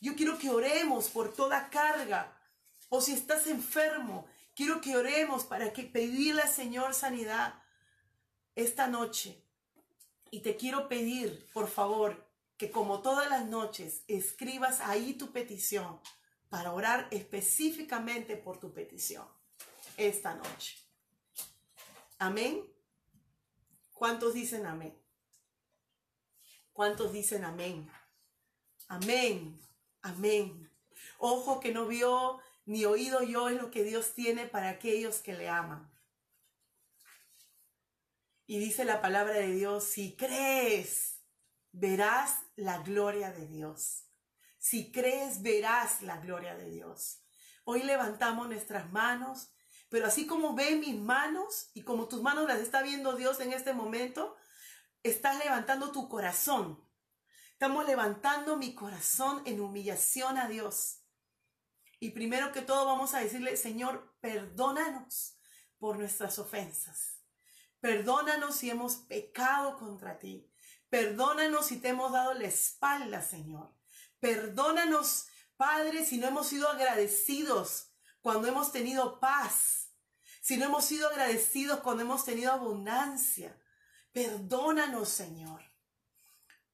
Yo 0.00 0.14
quiero 0.14 0.38
que 0.38 0.50
oremos 0.50 1.08
por 1.08 1.34
toda 1.34 1.68
carga. 1.70 2.34
O 2.88 3.00
si 3.00 3.12
estás 3.12 3.46
enfermo, 3.48 4.26
Quiero 4.58 4.80
que 4.80 4.96
oremos 4.96 5.44
para 5.44 5.72
que 5.72 5.84
pedirle 5.84 6.42
al 6.42 6.48
Señor 6.48 6.92
sanidad 6.92 7.62
esta 8.56 8.88
noche. 8.88 9.40
Y 10.32 10.40
te 10.40 10.56
quiero 10.56 10.88
pedir, 10.88 11.48
por 11.52 11.68
favor, 11.68 12.28
que 12.56 12.72
como 12.72 13.00
todas 13.00 13.30
las 13.30 13.46
noches 13.46 14.02
escribas 14.08 14.80
ahí 14.80 15.14
tu 15.14 15.30
petición 15.30 16.00
para 16.48 16.72
orar 16.72 17.08
específicamente 17.10 18.36
por 18.36 18.58
tu 18.58 18.72
petición 18.72 19.26
esta 19.96 20.34
noche. 20.34 20.78
Amén. 22.18 22.64
¿Cuántos 23.92 24.34
dicen 24.34 24.66
amén? 24.66 24.96
¿Cuántos 26.72 27.12
dicen 27.12 27.44
amén? 27.44 27.90
Amén. 28.88 29.60
Amén. 30.02 30.70
Ojo 31.18 31.60
que 31.60 31.72
no 31.72 31.86
vio 31.86 32.40
ni 32.64 32.84
oído 32.84 33.22
yo 33.22 33.48
es 33.48 33.60
lo 33.60 33.70
que 33.70 33.82
Dios 33.82 34.14
tiene 34.14 34.46
para 34.46 34.68
aquellos 34.68 35.18
que 35.18 35.32
le 35.32 35.48
aman. 35.48 35.90
Y 38.46 38.58
dice 38.58 38.84
la 38.84 39.00
palabra 39.00 39.34
de 39.34 39.52
Dios, 39.52 39.84
si 39.84 40.16
crees, 40.16 41.20
verás 41.72 42.38
la 42.56 42.78
gloria 42.78 43.30
de 43.32 43.46
Dios. 43.46 44.07
Si 44.58 44.90
crees, 44.90 45.42
verás 45.42 46.02
la 46.02 46.18
gloria 46.18 46.56
de 46.56 46.70
Dios. 46.70 47.22
Hoy 47.64 47.82
levantamos 47.82 48.48
nuestras 48.48 48.90
manos, 48.90 49.52
pero 49.88 50.06
así 50.06 50.26
como 50.26 50.54
ve 50.54 50.76
mis 50.76 50.96
manos 50.96 51.70
y 51.74 51.82
como 51.82 52.08
tus 52.08 52.22
manos 52.22 52.46
las 52.46 52.60
está 52.60 52.82
viendo 52.82 53.14
Dios 53.14 53.40
en 53.40 53.52
este 53.52 53.72
momento, 53.72 54.36
estás 55.02 55.38
levantando 55.38 55.92
tu 55.92 56.08
corazón. 56.08 56.84
Estamos 57.52 57.86
levantando 57.86 58.56
mi 58.56 58.74
corazón 58.74 59.42
en 59.44 59.60
humillación 59.60 60.38
a 60.38 60.48
Dios. 60.48 61.02
Y 62.00 62.10
primero 62.10 62.52
que 62.52 62.62
todo 62.62 62.86
vamos 62.86 63.14
a 63.14 63.20
decirle, 63.20 63.56
Señor, 63.56 64.16
perdónanos 64.20 65.36
por 65.78 65.98
nuestras 65.98 66.38
ofensas. 66.38 67.20
Perdónanos 67.80 68.56
si 68.56 68.70
hemos 68.70 68.96
pecado 68.96 69.76
contra 69.78 70.18
ti. 70.18 70.50
Perdónanos 70.88 71.66
si 71.66 71.80
te 71.80 71.88
hemos 71.88 72.12
dado 72.12 72.34
la 72.34 72.46
espalda, 72.46 73.22
Señor. 73.22 73.77
Perdónanos, 74.20 75.26
Padre, 75.56 76.04
si 76.04 76.18
no 76.18 76.28
hemos 76.28 76.48
sido 76.48 76.68
agradecidos 76.68 77.90
cuando 78.20 78.48
hemos 78.48 78.72
tenido 78.72 79.20
paz. 79.20 79.90
Si 80.40 80.56
no 80.56 80.66
hemos 80.66 80.84
sido 80.84 81.08
agradecidos 81.08 81.80
cuando 81.80 82.02
hemos 82.02 82.24
tenido 82.24 82.52
abundancia. 82.52 83.60
Perdónanos, 84.12 85.08
Señor. 85.08 85.62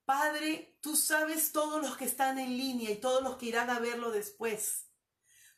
Padre, 0.04 0.78
tú 0.80 0.96
sabes 0.96 1.52
todos 1.52 1.82
los 1.82 1.96
que 1.96 2.04
están 2.04 2.38
en 2.38 2.56
línea 2.56 2.90
y 2.90 3.00
todos 3.00 3.22
los 3.22 3.36
que 3.36 3.46
irán 3.46 3.70
a 3.70 3.78
verlo 3.78 4.10
después. 4.10 4.86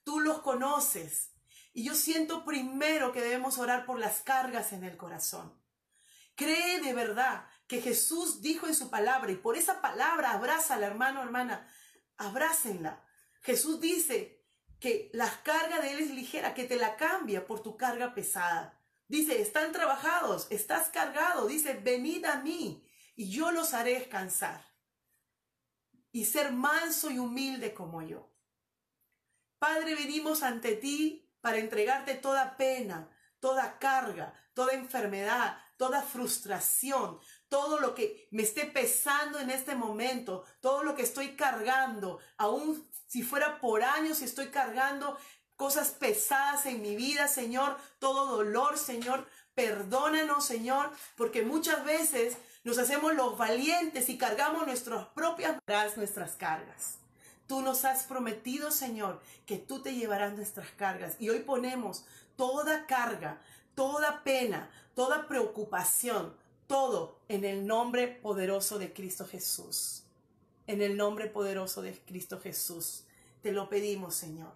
Tú 0.04 0.20
los 0.20 0.40
conoces. 0.40 1.32
Y 1.72 1.84
yo 1.84 1.94
siento 1.94 2.44
primero 2.44 3.12
que 3.12 3.20
debemos 3.20 3.58
orar 3.58 3.84
por 3.84 3.98
las 3.98 4.20
cargas 4.20 4.72
en 4.72 4.84
el 4.84 4.96
corazón. 4.96 5.60
Cree 6.36 6.80
de 6.80 6.94
verdad 6.94 7.46
que 7.66 7.82
Jesús 7.82 8.40
dijo 8.40 8.66
en 8.66 8.74
su 8.74 8.88
palabra 8.88 9.32
y 9.32 9.36
por 9.36 9.56
esa 9.56 9.80
palabra 9.80 10.32
abraza 10.32 10.74
al 10.74 10.84
hermano, 10.84 11.22
hermana. 11.22 11.68
Abrácenla. 12.18 13.04
Jesús 13.42 13.80
dice 13.80 14.44
que 14.80 15.10
la 15.12 15.30
carga 15.42 15.80
de 15.80 15.92
Él 15.92 16.00
es 16.00 16.10
ligera, 16.10 16.54
que 16.54 16.64
te 16.64 16.76
la 16.76 16.96
cambia 16.96 17.46
por 17.46 17.62
tu 17.62 17.76
carga 17.76 18.14
pesada. 18.14 18.80
Dice, 19.08 19.40
están 19.40 19.72
trabajados, 19.72 20.48
estás 20.50 20.88
cargado. 20.88 21.46
Dice, 21.46 21.74
venid 21.74 22.24
a 22.24 22.40
mí 22.40 22.86
y 23.14 23.30
yo 23.30 23.52
los 23.52 23.72
haré 23.74 23.94
descansar. 23.94 24.64
Y 26.12 26.24
ser 26.24 26.52
manso 26.52 27.10
y 27.10 27.18
humilde 27.18 27.74
como 27.74 28.02
yo. 28.02 28.32
Padre, 29.58 29.94
venimos 29.94 30.42
ante 30.42 30.74
ti 30.74 31.30
para 31.40 31.58
entregarte 31.58 32.14
toda 32.14 32.56
pena, 32.56 33.10
toda 33.40 33.78
carga, 33.78 34.34
toda 34.54 34.72
enfermedad, 34.72 35.58
toda 35.76 36.02
frustración, 36.02 37.20
todo 37.48 37.78
lo 37.78 37.94
que 37.94 38.28
me 38.30 38.42
esté 38.42 38.66
pesando 38.66 39.38
en 39.38 39.50
este 39.50 39.74
momento, 39.74 40.44
todo 40.60 40.82
lo 40.82 40.94
que 40.94 41.02
estoy 41.02 41.36
cargando, 41.36 42.18
aún 42.36 42.86
si 43.06 43.22
fuera 43.22 43.60
por 43.60 43.82
años, 43.82 44.18
si 44.18 44.24
estoy 44.24 44.48
cargando 44.48 45.16
cosas 45.56 45.90
pesadas 45.90 46.66
en 46.66 46.82
mi 46.82 46.96
vida, 46.96 47.28
Señor, 47.28 47.76
todo 47.98 48.36
dolor, 48.36 48.76
Señor, 48.76 49.26
perdónanos, 49.54 50.44
Señor, 50.44 50.90
porque 51.16 51.42
muchas 51.42 51.84
veces 51.84 52.36
nos 52.62 52.78
hacemos 52.78 53.14
los 53.14 53.38
valientes 53.38 54.08
y 54.08 54.18
cargamos 54.18 54.66
nuestras 54.66 55.06
propias 55.08 55.56
nuestras 55.96 56.32
cargas. 56.36 56.98
Tú 57.46 57.62
nos 57.62 57.84
has 57.84 58.02
prometido, 58.04 58.70
Señor, 58.70 59.20
que 59.46 59.56
tú 59.56 59.80
te 59.80 59.94
llevarás 59.94 60.34
nuestras 60.34 60.68
cargas. 60.72 61.14
Y 61.20 61.28
hoy 61.30 61.40
ponemos 61.40 62.04
toda 62.36 62.86
carga, 62.86 63.40
toda 63.76 64.24
pena, 64.24 64.68
toda 64.94 65.28
preocupación, 65.28 66.36
todo 66.66 67.18
en 67.28 67.44
el 67.44 67.66
nombre 67.66 68.08
poderoso 68.08 68.78
de 68.78 68.92
Cristo 68.92 69.26
Jesús. 69.26 70.02
En 70.66 70.82
el 70.82 70.96
nombre 70.96 71.26
poderoso 71.26 71.82
de 71.82 71.98
Cristo 71.98 72.40
Jesús. 72.40 73.04
Te 73.42 73.52
lo 73.52 73.68
pedimos, 73.68 74.14
Señor. 74.14 74.52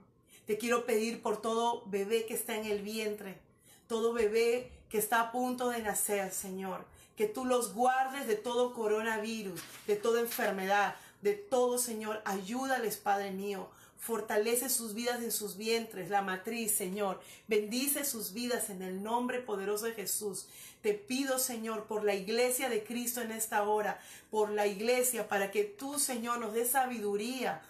Te 0.46 0.58
quiero 0.58 0.84
pedir 0.84 1.22
por 1.22 1.40
todo 1.40 1.84
bebé 1.86 2.26
que 2.26 2.34
está 2.34 2.56
en 2.56 2.64
el 2.64 2.82
vientre, 2.82 3.38
todo 3.86 4.12
bebé 4.12 4.72
que 4.88 4.98
está 4.98 5.20
a 5.20 5.32
punto 5.32 5.68
de 5.68 5.80
nacer, 5.80 6.32
Señor. 6.32 6.84
Que 7.16 7.26
tú 7.26 7.44
los 7.44 7.74
guardes 7.74 8.26
de 8.26 8.34
todo 8.34 8.74
coronavirus, 8.74 9.60
de 9.86 9.96
toda 9.96 10.20
enfermedad, 10.20 10.96
de 11.22 11.34
todo, 11.34 11.78
Señor. 11.78 12.20
Ayúdales, 12.24 12.96
Padre 12.96 13.30
mío. 13.30 13.68
Fortalece 14.00 14.70
sus 14.70 14.94
vidas 14.94 15.22
en 15.22 15.30
sus 15.30 15.58
vientres, 15.58 16.08
la 16.08 16.22
matriz, 16.22 16.72
Señor. 16.72 17.20
Bendice 17.48 18.06
sus 18.06 18.32
vidas 18.32 18.70
en 18.70 18.80
el 18.80 19.02
nombre 19.02 19.40
poderoso 19.40 19.84
de 19.84 19.92
Jesús. 19.92 20.46
Te 20.80 20.94
pido, 20.94 21.38
Señor, 21.38 21.84
por 21.84 22.02
la 22.02 22.14
iglesia 22.14 22.70
de 22.70 22.82
Cristo 22.82 23.20
en 23.20 23.30
esta 23.30 23.62
hora, 23.64 24.00
por 24.30 24.48
la 24.48 24.66
iglesia, 24.66 25.28
para 25.28 25.50
que 25.50 25.64
tú, 25.64 25.98
Señor, 25.98 26.38
nos 26.38 26.54
dé 26.54 26.64
sabiduría, 26.64 27.60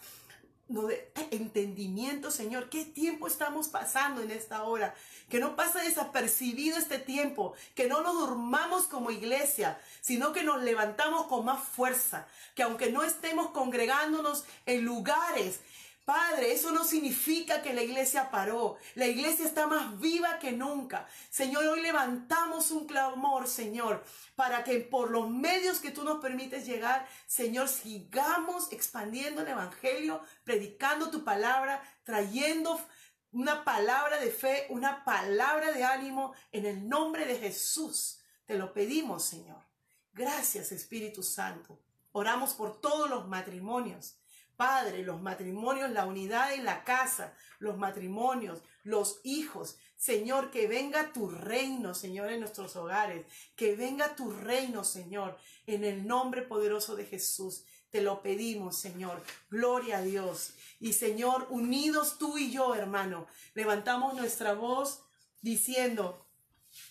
entendimiento, 1.32 2.30
Señor. 2.30 2.70
¿Qué 2.70 2.84
tiempo 2.84 3.26
estamos 3.26 3.66
pasando 3.66 4.22
en 4.22 4.30
esta 4.30 4.62
hora? 4.62 4.94
Que 5.28 5.40
no 5.40 5.56
pase 5.56 5.80
desapercibido 5.80 6.78
este 6.78 7.00
tiempo, 7.00 7.54
que 7.74 7.88
no 7.88 8.02
nos 8.02 8.14
durmamos 8.14 8.84
como 8.84 9.10
iglesia, 9.10 9.80
sino 10.00 10.32
que 10.32 10.44
nos 10.44 10.62
levantamos 10.62 11.26
con 11.26 11.44
más 11.44 11.60
fuerza, 11.60 12.28
que 12.54 12.62
aunque 12.62 12.92
no 12.92 13.02
estemos 13.02 13.50
congregándonos 13.50 14.44
en 14.66 14.84
lugares 14.84 15.58
Padre, 16.10 16.52
eso 16.52 16.72
no 16.72 16.82
significa 16.82 17.62
que 17.62 17.72
la 17.72 17.84
iglesia 17.84 18.32
paró. 18.32 18.78
La 18.96 19.06
iglesia 19.06 19.46
está 19.46 19.68
más 19.68 20.00
viva 20.00 20.40
que 20.40 20.50
nunca. 20.50 21.06
Señor, 21.30 21.64
hoy 21.68 21.82
levantamos 21.82 22.72
un 22.72 22.88
clamor, 22.88 23.46
Señor, 23.46 24.02
para 24.34 24.64
que 24.64 24.80
por 24.80 25.12
los 25.12 25.30
medios 25.30 25.78
que 25.78 25.92
tú 25.92 26.02
nos 26.02 26.18
permites 26.20 26.66
llegar, 26.66 27.06
Señor, 27.28 27.68
sigamos 27.68 28.72
expandiendo 28.72 29.42
el 29.42 29.46
Evangelio, 29.50 30.20
predicando 30.42 31.12
tu 31.12 31.22
palabra, 31.22 31.80
trayendo 32.02 32.80
una 33.30 33.62
palabra 33.62 34.18
de 34.18 34.32
fe, 34.32 34.66
una 34.70 35.04
palabra 35.04 35.70
de 35.70 35.84
ánimo 35.84 36.34
en 36.50 36.66
el 36.66 36.88
nombre 36.88 37.24
de 37.24 37.38
Jesús. 37.38 38.18
Te 38.46 38.58
lo 38.58 38.72
pedimos, 38.72 39.24
Señor. 39.24 39.62
Gracias, 40.12 40.72
Espíritu 40.72 41.22
Santo. 41.22 41.78
Oramos 42.10 42.54
por 42.54 42.80
todos 42.80 43.08
los 43.08 43.28
matrimonios 43.28 44.19
Padre, 44.60 45.02
los 45.04 45.22
matrimonios, 45.22 45.90
la 45.90 46.04
unidad 46.04 46.52
en 46.52 46.66
la 46.66 46.84
casa, 46.84 47.32
los 47.60 47.78
matrimonios, 47.78 48.60
los 48.82 49.22
hijos. 49.24 49.78
Señor, 49.96 50.50
que 50.50 50.68
venga 50.68 51.14
tu 51.14 51.30
reino, 51.30 51.94
Señor, 51.94 52.30
en 52.30 52.40
nuestros 52.40 52.76
hogares. 52.76 53.24
Que 53.56 53.74
venga 53.74 54.14
tu 54.14 54.30
reino, 54.30 54.84
Señor, 54.84 55.38
en 55.66 55.82
el 55.82 56.06
nombre 56.06 56.42
poderoso 56.42 56.94
de 56.94 57.06
Jesús. 57.06 57.64
Te 57.88 58.02
lo 58.02 58.20
pedimos, 58.20 58.76
Señor. 58.76 59.22
Gloria 59.48 59.96
a 59.96 60.02
Dios. 60.02 60.52
Y 60.78 60.92
Señor, 60.92 61.46
unidos 61.48 62.18
tú 62.18 62.36
y 62.36 62.50
yo, 62.50 62.74
hermano, 62.74 63.28
levantamos 63.54 64.12
nuestra 64.12 64.52
voz 64.52 65.00
diciendo, 65.40 66.26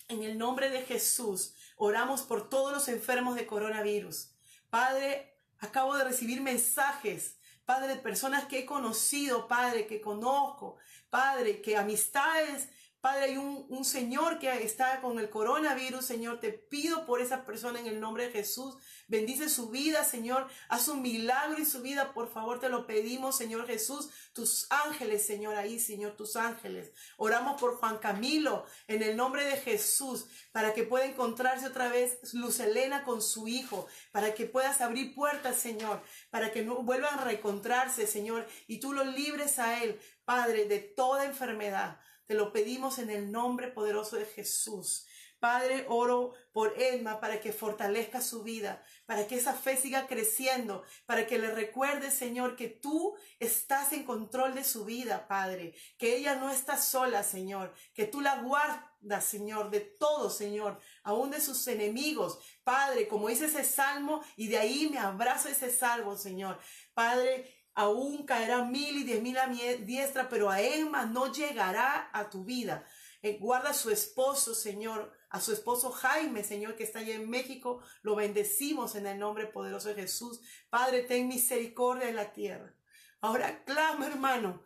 en 0.08 0.24
el 0.24 0.36
nombre 0.38 0.70
de 0.70 0.82
Jesús, 0.82 1.54
oramos 1.76 2.22
por 2.22 2.48
todos 2.48 2.72
los 2.72 2.88
enfermos 2.88 3.36
de 3.36 3.46
coronavirus. 3.46 4.32
Padre, 4.70 5.36
acabo 5.60 5.96
de 5.96 6.02
recibir 6.02 6.40
mensajes 6.40 7.36
Padre, 7.70 7.94
personas 7.94 8.46
que 8.46 8.58
he 8.58 8.66
conocido, 8.66 9.46
Padre, 9.46 9.86
que 9.86 10.00
conozco, 10.00 10.78
Padre, 11.08 11.62
que 11.62 11.76
amistades 11.76 12.68
Padre, 13.00 13.24
hay 13.24 13.36
un, 13.38 13.82
Señor 13.82 14.38
que 14.38 14.52
está 14.62 15.00
con 15.00 15.18
el 15.18 15.30
coronavirus, 15.30 16.04
Señor. 16.04 16.38
Te 16.38 16.52
pido 16.52 17.06
por 17.06 17.22
esa 17.22 17.46
persona 17.46 17.80
en 17.80 17.86
el 17.86 17.98
nombre 17.98 18.26
de 18.26 18.32
Jesús. 18.32 18.76
Bendice 19.08 19.48
su 19.48 19.70
vida, 19.70 20.04
Señor. 20.04 20.48
Haz 20.68 20.86
un 20.88 21.00
milagro 21.00 21.56
en 21.56 21.64
su 21.64 21.80
vida, 21.80 22.12
por 22.12 22.30
favor, 22.30 22.60
te 22.60 22.68
lo 22.68 22.86
pedimos, 22.86 23.38
Señor 23.38 23.66
Jesús. 23.66 24.10
Tus 24.34 24.66
ángeles, 24.70 25.26
Señor, 25.26 25.56
ahí, 25.56 25.80
Señor, 25.80 26.14
tus 26.14 26.36
ángeles. 26.36 26.92
Oramos 27.16 27.58
por 27.58 27.76
Juan 27.76 27.96
Camilo, 27.96 28.66
en 28.86 29.02
el 29.02 29.16
nombre 29.16 29.46
de 29.46 29.56
Jesús, 29.56 30.26
para 30.52 30.74
que 30.74 30.82
pueda 30.82 31.06
encontrarse 31.06 31.68
otra 31.68 31.88
vez 31.88 32.34
Luz 32.34 32.60
Elena 32.60 33.02
con 33.04 33.22
su 33.22 33.48
hijo, 33.48 33.86
para 34.12 34.34
que 34.34 34.44
puedas 34.44 34.82
abrir 34.82 35.14
puertas, 35.14 35.56
Señor, 35.56 36.02
para 36.28 36.52
que 36.52 36.62
no 36.62 36.82
vuelvan 36.82 37.18
a 37.18 37.24
reencontrarse, 37.24 38.06
Señor, 38.06 38.46
y 38.66 38.78
tú 38.78 38.92
lo 38.92 39.04
libres 39.04 39.58
a 39.58 39.82
él, 39.82 39.98
Padre, 40.26 40.66
de 40.66 40.80
toda 40.80 41.24
enfermedad. 41.24 41.98
Te 42.30 42.36
lo 42.36 42.52
pedimos 42.52 43.00
en 43.00 43.10
el 43.10 43.32
nombre 43.32 43.66
poderoso 43.66 44.14
de 44.14 44.24
Jesús. 44.24 45.04
Padre, 45.40 45.84
oro 45.88 46.32
por 46.52 46.80
Edma 46.80 47.18
para 47.18 47.40
que 47.40 47.52
fortalezca 47.52 48.20
su 48.20 48.44
vida, 48.44 48.84
para 49.04 49.26
que 49.26 49.34
esa 49.34 49.52
fe 49.52 49.76
siga 49.76 50.06
creciendo, 50.06 50.84
para 51.06 51.26
que 51.26 51.40
le 51.40 51.50
recuerde, 51.50 52.12
Señor, 52.12 52.54
que 52.54 52.68
tú 52.68 53.16
estás 53.40 53.92
en 53.92 54.04
control 54.04 54.54
de 54.54 54.62
su 54.62 54.84
vida, 54.84 55.26
Padre, 55.26 55.74
que 55.98 56.14
ella 56.14 56.36
no 56.36 56.50
está 56.50 56.78
sola, 56.78 57.24
Señor, 57.24 57.74
que 57.94 58.04
tú 58.04 58.20
la 58.20 58.36
guardas, 58.42 59.24
Señor, 59.24 59.70
de 59.70 59.80
todo, 59.80 60.30
Señor, 60.30 60.78
aún 61.02 61.32
de 61.32 61.40
sus 61.40 61.66
enemigos, 61.66 62.38
Padre, 62.62 63.08
como 63.08 63.26
dice 63.26 63.46
ese 63.46 63.64
salmo, 63.64 64.22
y 64.36 64.46
de 64.46 64.58
ahí 64.58 64.88
me 64.88 64.98
abrazo 64.98 65.48
ese 65.48 65.72
salmo, 65.72 66.16
Señor. 66.16 66.60
Padre, 66.94 67.59
Aún 67.80 68.26
caerán 68.26 68.70
mil 68.70 68.98
y 68.98 69.04
diez 69.04 69.22
mil 69.22 69.38
a 69.38 69.46
mi 69.46 69.58
diestra, 69.58 70.28
pero 70.28 70.50
a 70.50 70.60
Emma 70.60 71.06
no 71.06 71.32
llegará 71.32 72.10
a 72.12 72.28
tu 72.28 72.44
vida. 72.44 72.84
Eh, 73.22 73.38
guarda 73.38 73.70
a 73.70 73.74
su 73.74 73.88
esposo, 73.88 74.54
Señor, 74.54 75.10
a 75.30 75.40
su 75.40 75.54
esposo 75.54 75.90
Jaime, 75.90 76.44
Señor, 76.44 76.76
que 76.76 76.84
está 76.84 76.98
allá 76.98 77.14
en 77.14 77.30
México. 77.30 77.82
Lo 78.02 78.16
bendecimos 78.16 78.96
en 78.96 79.06
el 79.06 79.18
nombre 79.18 79.46
poderoso 79.46 79.88
de 79.88 79.94
Jesús. 79.94 80.42
Padre, 80.68 81.04
ten 81.04 81.26
misericordia 81.26 82.10
en 82.10 82.16
la 82.16 82.34
tierra. 82.34 82.74
Ahora 83.22 83.64
clama, 83.64 84.08
hermano. 84.08 84.62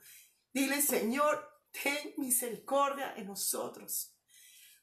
Dile, 0.52 0.82
Señor, 0.82 1.48
ten 1.70 2.14
misericordia 2.16 3.14
en 3.16 3.28
nosotros. 3.28 4.12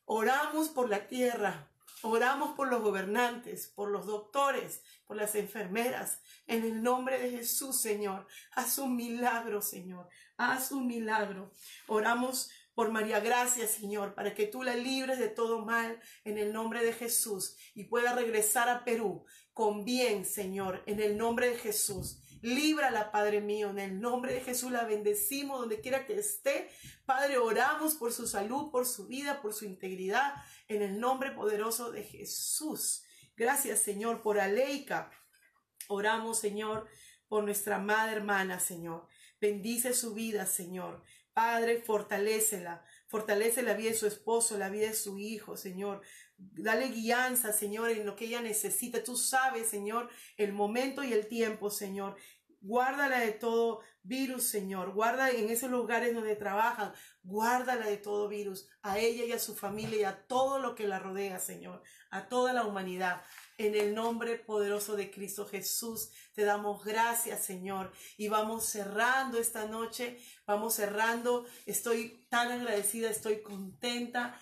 Oramos 0.06 0.70
por 0.70 0.90
la 0.90 1.06
tierra. 1.10 1.70
Oramos 2.04 2.56
por 2.56 2.68
los 2.68 2.82
gobernantes, 2.82 3.68
por 3.68 3.90
los 3.90 4.08
doctores, 4.08 4.82
por 5.06 5.18
las 5.18 5.36
enfermeras, 5.36 6.20
en 6.48 6.64
el 6.64 6.82
nombre 6.82 7.20
de 7.20 7.30
Jesús, 7.30 7.80
Señor. 7.80 8.28
Haz 8.54 8.80
un 8.80 8.96
milagro, 8.96 9.62
Señor. 9.62 10.10
Haz 10.38 10.72
un 10.72 10.88
milagro. 10.88 11.52
Oramos 11.88 12.50
por 12.74 12.92
María 12.92 13.20
Gracia, 13.20 13.68
Señor, 13.68 14.16
para 14.16 14.34
que 14.34 14.48
tú 14.48 14.64
la 14.64 14.76
libres 14.76 15.20
de 15.20 15.28
todo 15.28 15.64
mal 15.64 16.02
en 16.24 16.38
el 16.38 16.52
nombre 16.52 16.84
de 16.84 16.94
Jesús 16.94 17.58
y 17.76 17.84
pueda 17.84 18.16
regresar 18.16 18.70
a 18.70 18.84
Perú 18.84 19.26
con 19.54 19.86
bien, 19.86 20.26
Señor, 20.26 20.82
en 20.88 21.00
el 21.00 21.18
nombre 21.18 21.50
de 21.50 21.58
Jesús. 21.58 22.20
Líbrala, 22.42 23.12
Padre 23.12 23.40
mío, 23.40 23.70
en 23.70 23.80
el 23.80 24.02
nombre 24.02 24.34
de 24.34 24.42
Jesús 24.42 24.72
la 24.72 24.86
bendecimos 24.86 25.60
donde 25.60 25.80
quiera 25.80 26.06
que 26.06 26.18
esté. 26.18 26.70
Padre, 27.06 27.38
oramos 27.38 27.96
por 27.96 28.12
su 28.12 28.28
salud, 28.28 28.72
por 28.72 28.88
su 28.88 29.08
vida, 29.08 29.42
por 29.42 29.54
su 29.54 29.66
integridad, 29.66 30.34
en 30.68 30.82
el 30.82 31.00
nombre 31.00 31.32
poderoso 31.32 31.92
de 31.92 32.04
Jesús. 32.04 33.04
Gracias, 33.36 33.80
Señor, 33.80 34.22
por 34.22 34.40
Aleika. 34.40 35.12
Oramos, 35.88 36.40
Señor, 36.40 36.88
por 37.28 37.44
nuestra 37.44 37.78
madre 37.78 38.18
hermana, 38.18 38.60
Señor. 38.60 39.08
Bendice 39.40 39.94
su 39.94 40.14
vida, 40.14 40.46
Señor. 40.46 41.04
Padre, 41.34 41.82
fortalécela. 41.82 42.84
Fortalece 43.08 43.62
la 43.62 43.74
vida 43.74 43.90
de 43.90 43.98
su 43.98 44.08
esposo, 44.08 44.58
la 44.58 44.70
vida 44.70 44.88
de 44.88 44.94
su 44.94 45.20
hijo, 45.20 45.58
Señor. 45.58 46.02
Dale 46.54 46.90
guianza, 46.90 47.54
Señor, 47.54 47.92
en 47.92 48.06
lo 48.06 48.16
que 48.16 48.26
ella 48.26 48.42
necesita. 48.42 49.04
Tú 49.04 49.16
sabes, 49.16 49.68
Señor, 49.68 50.10
el 50.38 50.54
momento 50.54 51.04
y 51.04 51.14
el 51.14 51.28
tiempo, 51.28 51.70
Señor. 51.70 52.16
Guárdala 52.62 53.20
de 53.20 53.32
todo 53.32 53.82
virus, 54.04 54.44
Señor. 54.44 54.94
Guarda 54.94 55.30
en 55.32 55.50
esos 55.50 55.70
lugares 55.70 56.14
donde 56.14 56.36
trabajan. 56.36 56.94
Guárdala 57.24 57.88
de 57.88 57.98
todo 57.98 58.28
virus. 58.28 58.68
A 58.82 59.00
ella 59.00 59.26
y 59.26 59.32
a 59.32 59.40
su 59.40 59.56
familia 59.56 60.00
y 60.00 60.04
a 60.04 60.28
todo 60.28 60.60
lo 60.60 60.76
que 60.76 60.88
la 60.88 61.00
rodea, 61.00 61.40
Señor. 61.40 61.82
A 62.10 62.28
toda 62.28 62.54
la 62.54 62.66
humanidad. 62.66 63.24
En 63.58 63.76
el 63.76 63.94
nombre 63.94 64.38
poderoso 64.38 64.96
de 64.96 65.12
Cristo 65.12 65.46
Jesús, 65.48 66.12
te 66.34 66.44
damos 66.44 66.84
gracias, 66.84 67.44
Señor. 67.44 67.92
Y 68.18 68.28
vamos 68.28 68.66
cerrando 68.66 69.40
esta 69.40 69.66
noche. 69.66 70.20
Vamos 70.46 70.76
cerrando. 70.76 71.46
Estoy 71.66 72.28
tan 72.30 72.52
agradecida, 72.52 73.10
estoy 73.10 73.42
contenta 73.42 74.40